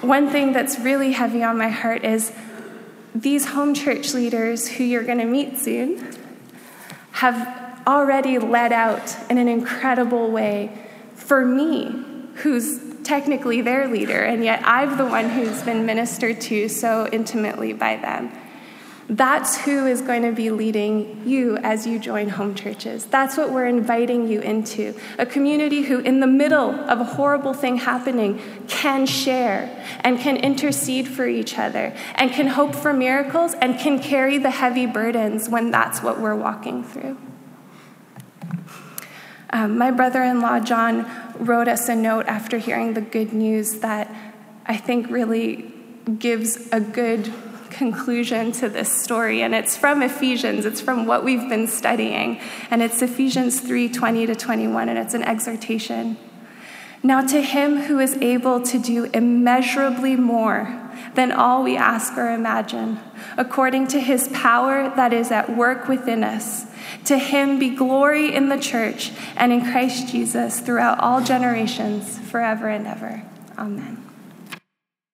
one 0.00 0.30
thing 0.30 0.52
that's 0.52 0.80
really 0.80 1.12
heavy 1.12 1.44
on 1.44 1.58
my 1.58 1.68
heart 1.68 2.04
is 2.04 2.32
these 3.14 3.46
home 3.46 3.74
church 3.74 4.14
leaders 4.14 4.68
who 4.68 4.84
you're 4.84 5.04
going 5.04 5.18
to 5.18 5.24
meet 5.24 5.58
soon 5.58 6.16
have 7.12 7.82
already 7.86 8.38
led 8.38 8.72
out 8.72 9.16
in 9.28 9.38
an 9.38 9.48
incredible 9.48 10.30
way 10.30 10.70
for 11.14 11.44
me, 11.44 12.04
who's 12.36 12.80
technically 13.02 13.60
their 13.60 13.88
leader, 13.88 14.22
and 14.22 14.44
yet 14.44 14.62
I'm 14.64 14.96
the 14.96 15.06
one 15.06 15.28
who's 15.30 15.62
been 15.62 15.86
ministered 15.86 16.40
to 16.42 16.68
so 16.68 17.08
intimately 17.12 17.72
by 17.72 17.96
them. 17.96 18.30
That's 19.10 19.58
who 19.62 19.86
is 19.86 20.02
going 20.02 20.22
to 20.22 20.30
be 20.30 20.52
leading 20.52 21.22
you 21.26 21.56
as 21.56 21.84
you 21.84 21.98
join 21.98 22.28
home 22.28 22.54
churches. 22.54 23.04
That's 23.04 23.36
what 23.36 23.50
we're 23.50 23.66
inviting 23.66 24.28
you 24.28 24.40
into. 24.40 24.94
A 25.18 25.26
community 25.26 25.82
who, 25.82 25.98
in 25.98 26.20
the 26.20 26.28
middle 26.28 26.70
of 26.70 27.00
a 27.00 27.04
horrible 27.04 27.52
thing 27.52 27.78
happening, 27.78 28.40
can 28.68 29.06
share 29.06 29.84
and 30.04 30.20
can 30.20 30.36
intercede 30.36 31.08
for 31.08 31.26
each 31.26 31.58
other 31.58 31.92
and 32.14 32.30
can 32.30 32.46
hope 32.46 32.72
for 32.72 32.92
miracles 32.92 33.54
and 33.54 33.76
can 33.80 33.98
carry 33.98 34.38
the 34.38 34.50
heavy 34.50 34.86
burdens 34.86 35.48
when 35.48 35.72
that's 35.72 36.04
what 36.04 36.20
we're 36.20 36.36
walking 36.36 36.84
through. 36.84 37.18
Um, 39.52 39.76
my 39.76 39.90
brother 39.90 40.22
in 40.22 40.40
law, 40.40 40.60
John, 40.60 41.10
wrote 41.40 41.66
us 41.66 41.88
a 41.88 41.96
note 41.96 42.26
after 42.26 42.58
hearing 42.58 42.94
the 42.94 43.00
good 43.00 43.32
news 43.32 43.80
that 43.80 44.14
I 44.66 44.76
think 44.76 45.10
really 45.10 45.72
gives 46.16 46.68
a 46.70 46.78
good 46.78 47.32
conclusion 47.70 48.52
to 48.52 48.68
this 48.68 48.90
story 48.90 49.42
and 49.42 49.54
it's 49.54 49.76
from 49.76 50.02
Ephesians. 50.02 50.66
It's 50.66 50.80
from 50.80 51.06
what 51.06 51.24
we've 51.24 51.48
been 51.48 51.66
studying 51.66 52.40
and 52.70 52.82
it's 52.82 53.00
Ephesians 53.00 53.60
3 53.60 53.88
20 53.88 54.26
to 54.26 54.34
21 54.34 54.88
and 54.88 54.98
it's 54.98 55.14
an 55.14 55.22
exhortation. 55.22 56.18
Now 57.02 57.26
to 57.26 57.40
him 57.40 57.82
who 57.82 57.98
is 57.98 58.16
able 58.16 58.60
to 58.62 58.78
do 58.78 59.04
immeasurably 59.04 60.16
more 60.16 60.90
than 61.14 61.32
all 61.32 61.62
we 61.62 61.76
ask 61.76 62.16
or 62.18 62.30
imagine 62.34 63.00
according 63.36 63.86
to 63.88 64.00
his 64.00 64.28
power 64.28 64.94
that 64.96 65.12
is 65.12 65.30
at 65.30 65.56
work 65.56 65.88
within 65.88 66.22
us 66.22 66.66
to 67.04 67.16
him 67.16 67.58
be 67.58 67.70
glory 67.70 68.34
in 68.34 68.48
the 68.48 68.58
church 68.58 69.12
and 69.36 69.52
in 69.52 69.62
Christ 69.62 70.08
Jesus 70.08 70.60
throughout 70.60 71.00
all 71.00 71.22
generations 71.22 72.18
forever 72.18 72.68
and 72.68 72.86
ever. 72.86 73.22
Amen 73.56 74.09